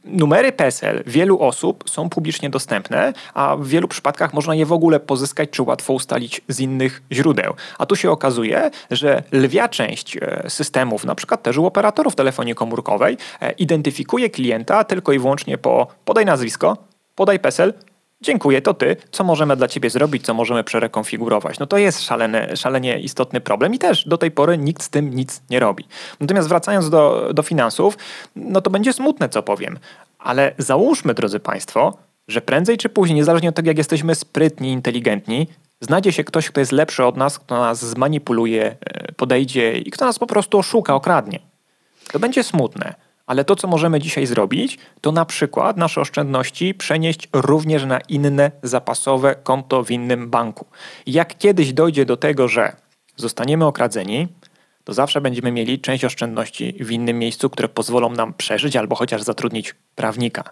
numery 0.05 0.51
PESEL 0.51 1.03
wielu 1.07 1.39
osób 1.39 1.89
są 1.89 2.09
publicznie 2.09 2.49
dostępne, 2.49 3.13
a 3.33 3.55
w 3.55 3.67
wielu 3.67 3.87
przypadkach 3.87 4.33
można 4.33 4.55
je 4.55 4.65
w 4.65 4.71
ogóle 4.71 4.99
pozyskać 4.99 5.49
czy 5.49 5.63
łatwo 5.63 5.93
ustalić 5.93 6.41
z 6.47 6.59
innych 6.59 7.01
źródeł. 7.11 7.53
A 7.77 7.85
tu 7.85 7.95
się 7.95 8.11
okazuje, 8.11 8.71
że 8.91 9.23
lwia 9.31 9.69
część 9.69 10.17
e, 10.17 10.49
systemów, 10.49 11.05
na 11.05 11.15
przykład 11.15 11.43
też 11.43 11.57
u 11.57 11.65
operatorów 11.65 12.15
telefonii 12.15 12.55
komórkowej, 12.55 13.17
e, 13.41 13.51
identyfikuje 13.51 14.29
klienta 14.29 14.83
tylko 14.83 15.13
i 15.13 15.19
wyłącznie 15.19 15.57
po 15.57 15.87
podaj 16.05 16.25
nazwisko, 16.25 16.77
podaj 17.15 17.39
PESEL, 17.39 17.73
dziękuję, 18.21 18.61
to 18.61 18.73
ty, 18.73 18.95
co 19.11 19.23
możemy 19.23 19.55
dla 19.55 19.67
ciebie 19.67 19.89
zrobić, 19.89 20.25
co 20.25 20.33
możemy 20.33 20.63
przerekonfigurować. 20.63 21.59
No 21.59 21.67
to 21.67 21.77
jest 21.77 22.01
szalene, 22.01 22.57
szalenie 22.57 22.99
istotny 22.99 23.41
problem 23.41 23.73
i 23.73 23.79
też 23.79 24.07
do 24.07 24.17
tej 24.17 24.31
pory 24.31 24.57
nikt 24.57 24.83
z 24.83 24.89
tym 24.89 25.15
nic 25.15 25.41
nie 25.49 25.59
robi. 25.59 25.85
Natomiast 26.19 26.49
wracając 26.49 26.89
do, 26.89 27.31
do 27.33 27.43
finansów, 27.43 27.97
no 28.35 28.61
to 28.61 28.69
będzie 28.69 28.93
smutne, 28.93 29.29
co 29.29 29.43
powiem, 29.43 29.79
ale 30.19 30.53
załóżmy, 30.57 31.13
drodzy 31.13 31.39
Państwo, 31.39 31.97
że 32.27 32.41
prędzej 32.41 32.77
czy 32.77 32.89
później, 32.89 33.15
niezależnie 33.15 33.49
od 33.49 33.55
tego, 33.55 33.69
jak 33.69 33.77
jesteśmy 33.77 34.15
sprytni, 34.15 34.71
inteligentni, 34.71 35.47
znajdzie 35.81 36.11
się 36.11 36.23
ktoś, 36.23 36.49
kto 36.49 36.59
jest 36.59 36.71
lepszy 36.71 37.05
od 37.05 37.17
nas, 37.17 37.39
kto 37.39 37.59
nas 37.59 37.85
zmanipuluje, 37.85 38.75
e, 38.81 39.11
podejdzie 39.11 39.77
i 39.77 39.91
kto 39.91 40.05
nas 40.05 40.19
po 40.19 40.27
prostu 40.27 40.57
oszuka, 40.57 40.95
okradnie. 40.95 41.39
To 42.11 42.19
będzie 42.19 42.43
smutne. 42.43 42.95
Ale 43.29 43.45
to, 43.45 43.55
co 43.55 43.67
możemy 43.67 43.99
dzisiaj 43.99 44.25
zrobić, 44.25 44.77
to 45.01 45.11
na 45.11 45.25
przykład 45.25 45.77
nasze 45.77 46.01
oszczędności 46.01 46.73
przenieść 46.73 47.29
również 47.33 47.85
na 47.85 47.99
inne 47.99 48.51
zapasowe 48.63 49.35
konto 49.35 49.83
w 49.83 49.91
innym 49.91 50.29
banku. 50.29 50.65
Jak 51.07 51.37
kiedyś 51.37 51.73
dojdzie 51.73 52.05
do 52.05 52.17
tego, 52.17 52.47
że 52.47 52.75
zostaniemy 53.15 53.65
okradzeni, 53.65 54.27
to 54.83 54.93
zawsze 54.93 55.21
będziemy 55.21 55.51
mieli 55.51 55.79
część 55.79 56.05
oszczędności 56.05 56.75
w 56.79 56.91
innym 56.91 57.19
miejscu, 57.19 57.49
które 57.49 57.69
pozwolą 57.69 58.09
nam 58.09 58.33
przeżyć 58.33 58.75
albo 58.75 58.95
chociaż 58.95 59.21
zatrudnić 59.21 59.75
prawnika. 59.95 60.43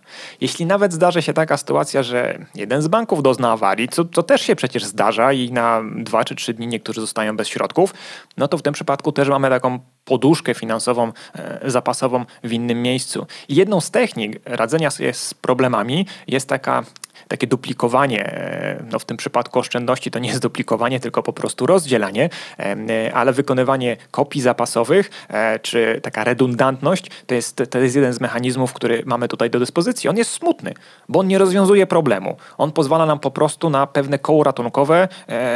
Jeśli 0.41 0.65
nawet 0.65 0.93
zdarzy 0.93 1.21
się 1.21 1.33
taka 1.33 1.57
sytuacja, 1.57 2.03
że 2.03 2.45
jeden 2.55 2.81
z 2.81 2.87
banków 2.87 3.23
dozna 3.23 3.51
awarii, 3.51 3.89
co, 3.89 4.05
co 4.05 4.23
też 4.23 4.41
się 4.41 4.55
przecież 4.55 4.83
zdarza 4.83 5.33
i 5.33 5.51
na 5.51 5.81
dwa 5.95 6.25
czy 6.25 6.35
trzy 6.35 6.53
dni 6.53 6.67
niektórzy 6.67 7.01
zostają 7.01 7.37
bez 7.37 7.47
środków, 7.47 7.93
no 8.37 8.47
to 8.47 8.57
w 8.57 8.61
tym 8.61 8.73
przypadku 8.73 9.11
też 9.11 9.29
mamy 9.29 9.49
taką 9.49 9.79
poduszkę 10.07 10.53
finansową, 10.53 11.11
e, 11.35 11.71
zapasową 11.71 12.25
w 12.43 12.53
innym 12.53 12.81
miejscu. 12.81 13.27
Jedną 13.49 13.81
z 13.81 13.91
technik 13.91 14.39
radzenia 14.45 14.91
sobie 14.91 15.13
z 15.13 15.33
problemami 15.33 16.05
jest 16.27 16.49
taka 16.49 16.83
takie 17.27 17.47
duplikowanie, 17.47 18.25
e, 18.25 18.83
no 18.91 18.99
w 18.99 19.05
tym 19.05 19.17
przypadku 19.17 19.59
oszczędności 19.59 20.11
to 20.11 20.19
nie 20.19 20.29
jest 20.29 20.41
duplikowanie, 20.41 20.99
tylko 20.99 21.23
po 21.23 21.33
prostu 21.33 21.65
rozdzielanie, 21.65 22.29
e, 22.59 23.13
ale 23.13 23.33
wykonywanie 23.33 23.97
kopii 24.11 24.41
zapasowych, 24.41 25.27
czy 25.61 25.99
taka 26.03 26.23
redundantność, 26.23 27.11
to 27.25 27.35
jest, 27.35 27.63
to 27.69 27.79
jest 27.79 27.95
jeden 27.95 28.13
z 28.13 28.21
mechanizmów, 28.21 28.73
który 28.73 29.03
mamy 29.05 29.27
tutaj 29.27 29.49
do 29.49 29.59
dyspozycji. 29.59 30.09
On 30.09 30.17
jest 30.17 30.31
smutny, 30.31 30.73
bo 31.09 31.19
on 31.19 31.27
nie 31.27 31.37
rozwiązuje 31.37 31.87
problemu. 31.87 32.37
On 32.57 32.71
pozwala 32.71 33.05
nam 33.05 33.19
po 33.19 33.31
prostu 33.31 33.69
na 33.69 33.87
pewne 33.87 34.19
koło 34.19 34.43
ratunkowe, 34.43 35.07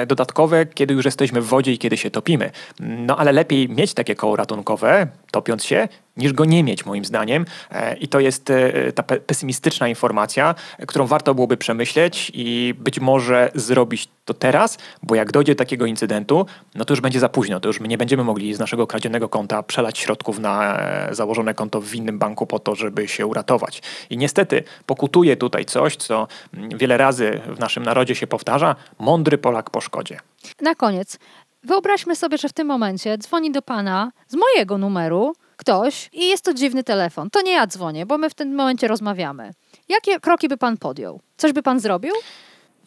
dodatkowe, 0.07 0.65
kiedy 0.65 0.93
już 0.93 1.05
jesteśmy 1.05 1.41
w 1.41 1.45
wodzie 1.45 1.71
i 1.71 1.77
kiedy 1.77 1.97
się 1.97 2.11
topimy. 2.11 2.51
No 2.79 3.17
ale 3.17 3.31
lepiej 3.31 3.69
mieć 3.69 3.93
takie 3.93 4.15
koło 4.15 4.35
ratunkowe, 4.41 5.07
topiąc 5.31 5.63
się, 5.63 5.87
niż 6.17 6.33
go 6.33 6.45
nie 6.45 6.63
mieć, 6.63 6.85
moim 6.85 7.05
zdaniem. 7.05 7.45
E, 7.71 7.97
I 7.97 8.07
to 8.07 8.19
jest 8.19 8.49
e, 8.49 8.91
ta 8.91 9.03
pesymistyczna 9.03 9.87
informacja, 9.87 10.55
którą 10.87 11.07
warto 11.07 11.35
byłoby 11.35 11.57
przemyśleć 11.57 12.31
i 12.33 12.73
być 12.77 12.99
może 12.99 13.51
zrobić 13.55 14.09
to 14.25 14.33
teraz, 14.33 14.77
bo 15.03 15.15
jak 15.15 15.31
dojdzie 15.31 15.55
do 15.55 15.59
takiego 15.59 15.85
incydentu, 15.85 16.45
no 16.75 16.85
to 16.85 16.93
już 16.93 17.01
będzie 17.01 17.19
za 17.19 17.29
późno. 17.29 17.59
To 17.59 17.69
już 17.69 17.79
my 17.79 17.87
nie 17.87 17.97
będziemy 17.97 18.23
mogli 18.23 18.53
z 18.53 18.59
naszego 18.59 18.87
kradzionego 18.87 19.29
konta 19.29 19.63
przelać 19.63 19.97
środków 19.97 20.39
na 20.39 20.79
e, 20.79 21.15
założone 21.15 21.53
konto 21.53 21.81
w 21.81 21.95
innym 21.95 22.19
banku 22.19 22.47
po 22.47 22.59
to, 22.59 22.75
żeby 22.75 23.07
się 23.07 23.25
uratować. 23.25 23.81
I 24.09 24.17
niestety 24.17 24.63
pokutuje 24.85 25.37
tutaj 25.37 25.65
coś, 25.65 25.95
co 25.95 26.27
wiele 26.53 26.97
razy 26.97 27.41
w 27.55 27.59
naszym 27.59 27.83
narodzie 27.83 28.15
się 28.15 28.27
powtarza: 28.27 28.75
mądry 28.99 29.37
Polak 29.37 29.69
po 29.69 29.81
szkodzie. 29.81 30.19
Na 30.61 30.75
koniec, 30.75 31.19
Wyobraźmy 31.63 32.15
sobie, 32.15 32.37
że 32.37 32.49
w 32.49 32.53
tym 32.53 32.67
momencie 32.67 33.17
dzwoni 33.17 33.51
do 33.51 33.61
pana 33.61 34.11
z 34.27 34.35
mojego 34.35 34.77
numeru 34.77 35.33
ktoś 35.57 36.09
i 36.13 36.27
jest 36.27 36.45
to 36.45 36.53
dziwny 36.53 36.83
telefon. 36.83 37.29
To 37.29 37.41
nie 37.41 37.51
ja 37.51 37.67
dzwonię, 37.67 38.05
bo 38.05 38.17
my 38.17 38.29
w 38.29 38.33
tym 38.33 38.55
momencie 38.55 38.87
rozmawiamy. 38.87 39.51
Jakie 39.89 40.19
kroki 40.19 40.47
by 40.47 40.57
pan 40.57 40.77
podjął? 40.77 41.19
Coś 41.37 41.53
by 41.53 41.63
pan 41.63 41.79
zrobił? 41.79 42.13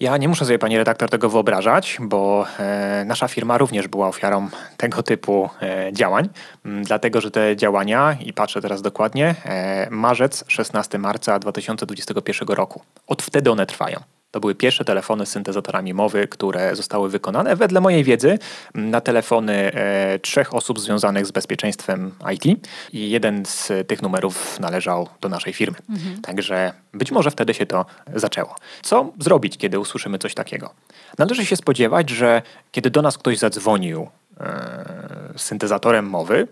Ja 0.00 0.16
nie 0.16 0.28
muszę 0.28 0.44
sobie, 0.44 0.58
pani 0.58 0.78
redaktor, 0.78 1.10
tego 1.10 1.28
wyobrażać, 1.28 1.96
bo 2.00 2.46
e, 2.58 3.04
nasza 3.06 3.28
firma 3.28 3.58
również 3.58 3.88
była 3.88 4.08
ofiarą 4.08 4.48
tego 4.76 5.02
typu 5.02 5.50
e, 5.62 5.92
działań, 5.92 6.28
m, 6.64 6.82
dlatego 6.84 7.20
że 7.20 7.30
te 7.30 7.56
działania, 7.56 8.16
i 8.20 8.32
patrzę 8.32 8.60
teraz 8.60 8.82
dokładnie, 8.82 9.34
e, 9.44 9.90
marzec, 9.90 10.44
16 10.48 10.98
marca 10.98 11.38
2021 11.38 12.48
roku. 12.48 12.82
Od 13.06 13.22
wtedy 13.22 13.50
one 13.50 13.66
trwają. 13.66 14.00
To 14.34 14.40
były 14.40 14.54
pierwsze 14.54 14.84
telefony 14.84 15.26
z 15.26 15.28
syntezatorami 15.28 15.94
mowy, 15.94 16.28
które 16.28 16.76
zostały 16.76 17.08
wykonane, 17.08 17.56
wedle 17.56 17.80
mojej 17.80 18.04
wiedzy, 18.04 18.38
na 18.74 19.00
telefony 19.00 19.72
e, 19.72 20.18
trzech 20.18 20.54
osób 20.54 20.80
związanych 20.80 21.26
z 21.26 21.30
bezpieczeństwem 21.30 22.14
IT 22.34 22.66
i 22.92 23.10
jeden 23.10 23.46
z 23.46 23.72
tych 23.88 24.02
numerów 24.02 24.60
należał 24.60 25.08
do 25.20 25.28
naszej 25.28 25.52
firmy. 25.52 25.76
Mhm. 25.90 26.20
Także 26.22 26.72
być 26.94 27.12
może 27.12 27.30
wtedy 27.30 27.54
się 27.54 27.66
to 27.66 27.86
zaczęło. 28.14 28.56
Co 28.82 29.12
zrobić, 29.18 29.58
kiedy 29.58 29.78
usłyszymy 29.78 30.18
coś 30.18 30.34
takiego? 30.34 30.70
Należy 31.18 31.46
się 31.46 31.56
spodziewać, 31.56 32.10
że 32.10 32.42
kiedy 32.72 32.90
do 32.90 33.02
nas 33.02 33.18
ktoś 33.18 33.38
zadzwonił 33.38 34.08
e, 34.40 35.32
syntezatorem 35.36 36.06
mowy, 36.06 36.48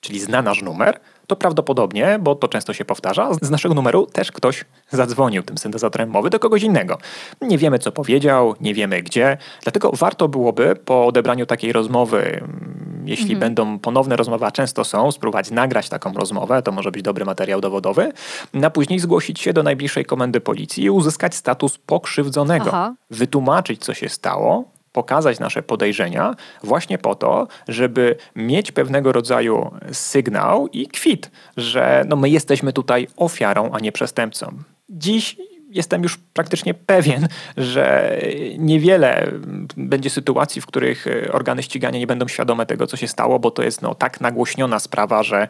czyli 0.00 0.20
zna 0.20 0.42
nasz 0.42 0.62
numer, 0.62 1.00
to 1.30 1.36
prawdopodobnie, 1.36 2.18
bo 2.20 2.34
to 2.34 2.48
często 2.48 2.72
się 2.72 2.84
powtarza, 2.84 3.34
z 3.42 3.50
naszego 3.50 3.74
numeru 3.74 4.06
też 4.06 4.32
ktoś 4.32 4.64
zadzwonił 4.90 5.42
tym 5.42 5.58
syntezatorem 5.58 6.10
mowy 6.10 6.30
do 6.30 6.38
kogoś 6.38 6.62
innego. 6.62 6.98
Nie 7.40 7.58
wiemy, 7.58 7.78
co 7.78 7.92
powiedział, 7.92 8.54
nie 8.60 8.74
wiemy 8.74 9.02
gdzie, 9.02 9.36
dlatego 9.62 9.90
warto 9.92 10.28
byłoby 10.28 10.76
po 10.84 11.06
odebraniu 11.06 11.46
takiej 11.46 11.72
rozmowy, 11.72 12.22
mm, 12.22 13.02
jeśli 13.06 13.34
mhm. 13.34 13.40
będą 13.40 13.78
ponowne 13.78 14.16
rozmowy, 14.16 14.46
a 14.46 14.50
często 14.50 14.84
są, 14.84 15.12
spróbować 15.12 15.50
nagrać 15.50 15.88
taką 15.88 16.12
rozmowę, 16.12 16.62
to 16.62 16.72
może 16.72 16.90
być 16.90 17.02
dobry 17.02 17.24
materiał 17.24 17.60
dowodowy, 17.60 18.12
na 18.54 18.70
później 18.70 18.98
zgłosić 18.98 19.40
się 19.40 19.52
do 19.52 19.62
najbliższej 19.62 20.04
komendy 20.04 20.40
policji 20.40 20.84
i 20.84 20.90
uzyskać 20.90 21.34
status 21.34 21.78
pokrzywdzonego. 21.78 22.68
Aha. 22.68 22.94
Wytłumaczyć, 23.10 23.84
co 23.84 23.94
się 23.94 24.08
stało, 24.08 24.64
pokazać 24.92 25.38
nasze 25.38 25.62
podejrzenia 25.62 26.34
właśnie 26.62 26.98
po 26.98 27.14
to, 27.14 27.46
żeby 27.68 28.16
mieć 28.36 28.72
pewnego 28.72 29.12
rodzaju 29.12 29.70
sygnał 29.92 30.68
i 30.68 30.86
kwit, 30.86 31.30
że 31.56 32.04
no 32.08 32.16
my 32.16 32.28
jesteśmy 32.28 32.72
tutaj 32.72 33.08
ofiarą, 33.16 33.70
a 33.72 33.80
nie 33.80 33.92
przestępcą. 33.92 34.58
Dziś 34.88 35.36
jestem 35.70 36.02
już 36.02 36.18
praktycznie 36.32 36.74
pewien, 36.74 37.28
że 37.56 38.16
niewiele 38.58 39.32
będzie 39.76 40.10
sytuacji, 40.10 40.62
w 40.62 40.66
których 40.66 41.06
e, 41.06 41.32
organy 41.32 41.62
ścigania 41.62 41.98
nie 41.98 42.06
będą 42.06 42.28
świadome 42.28 42.66
tego, 42.66 42.86
co 42.86 42.96
się 42.96 43.08
stało, 43.08 43.38
bo 43.38 43.50
to 43.50 43.62
jest 43.62 43.82
no, 43.82 43.94
tak 43.94 44.20
nagłośniona 44.20 44.78
sprawa, 44.78 45.22
że, 45.22 45.48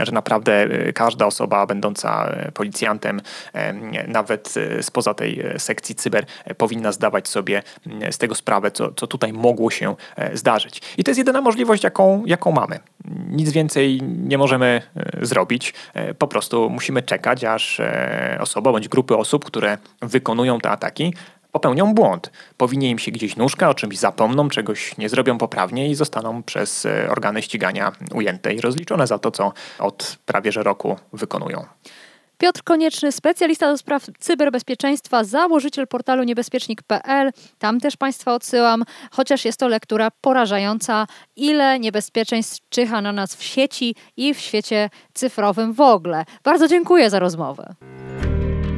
że 0.00 0.12
naprawdę 0.12 0.52
e, 0.52 0.92
każda 0.92 1.26
osoba 1.26 1.66
będąca 1.66 2.26
e, 2.26 2.52
policjantem, 2.52 3.20
nawet 4.08 4.54
spoza 4.80 5.14
tej 5.14 5.44
sekcji 5.58 5.94
cyber, 5.94 6.26
powinna 6.56 6.92
zdawać 6.92 7.28
sobie 7.28 7.62
z 8.10 8.18
tego 8.18 8.34
sprawę, 8.34 8.70
co, 8.70 8.92
co 8.92 9.06
tutaj 9.06 9.32
mogło 9.32 9.70
się 9.70 9.94
zdarzyć. 10.34 10.82
I 10.98 11.04
to 11.04 11.10
jest 11.10 11.18
jedyna 11.18 11.40
możliwość, 11.40 11.84
jaką, 11.84 12.24
jaką 12.26 12.52
mamy. 12.52 12.78
Nic 13.28 13.52
więcej 13.52 14.02
nie 14.02 14.38
możemy 14.38 14.82
zrobić. 15.22 15.74
Po 16.18 16.28
prostu 16.28 16.70
musimy 16.70 17.02
czekać, 17.02 17.44
aż 17.44 17.80
osoba 18.40 18.72
bądź 18.72 18.88
grupy 18.88 19.16
osób, 19.16 19.23
osób, 19.24 19.44
które 19.44 19.78
wykonują 20.02 20.60
te 20.60 20.70
ataki, 20.70 21.14
popełnią 21.52 21.94
błąd. 21.94 22.30
Powinie 22.56 22.90
im 22.90 22.98
się 22.98 23.10
gdzieś 23.10 23.36
nóżka, 23.36 23.68
o 23.70 23.74
czymś 23.74 23.98
zapomną, 23.98 24.48
czegoś 24.48 24.98
nie 24.98 25.08
zrobią 25.08 25.38
poprawnie 25.38 25.90
i 25.90 25.94
zostaną 25.94 26.42
przez 26.42 26.86
e, 26.86 27.10
organy 27.10 27.42
ścigania 27.42 27.92
ujęte 28.14 28.54
i 28.54 28.60
rozliczone 28.60 29.06
za 29.06 29.18
to, 29.18 29.30
co 29.30 29.52
od 29.78 30.18
prawie 30.26 30.52
że 30.52 30.62
roku 30.62 30.96
wykonują. 31.12 31.64
Piotr 32.38 32.62
Konieczny, 32.62 33.12
specjalista 33.12 33.70
do 33.70 33.78
spraw 33.78 34.06
cyberbezpieczeństwa, 34.18 35.24
założyciel 35.24 35.86
portalu 35.86 36.22
niebezpiecznik.pl. 36.22 37.30
Tam 37.58 37.80
też 37.80 37.96
Państwa 37.96 38.34
odsyłam, 38.34 38.84
chociaż 39.10 39.44
jest 39.44 39.58
to 39.60 39.68
lektura 39.68 40.08
porażająca, 40.20 41.06
ile 41.36 41.78
niebezpieczeństw 41.78 42.68
czyha 42.68 43.00
na 43.00 43.12
nas 43.12 43.36
w 43.36 43.42
sieci 43.42 43.94
i 44.16 44.34
w 44.34 44.40
świecie 44.40 44.90
cyfrowym 45.14 45.72
w 45.72 45.80
ogóle. 45.80 46.24
Bardzo 46.44 46.68
dziękuję 46.68 47.10
za 47.10 47.18
rozmowę. 47.18 47.74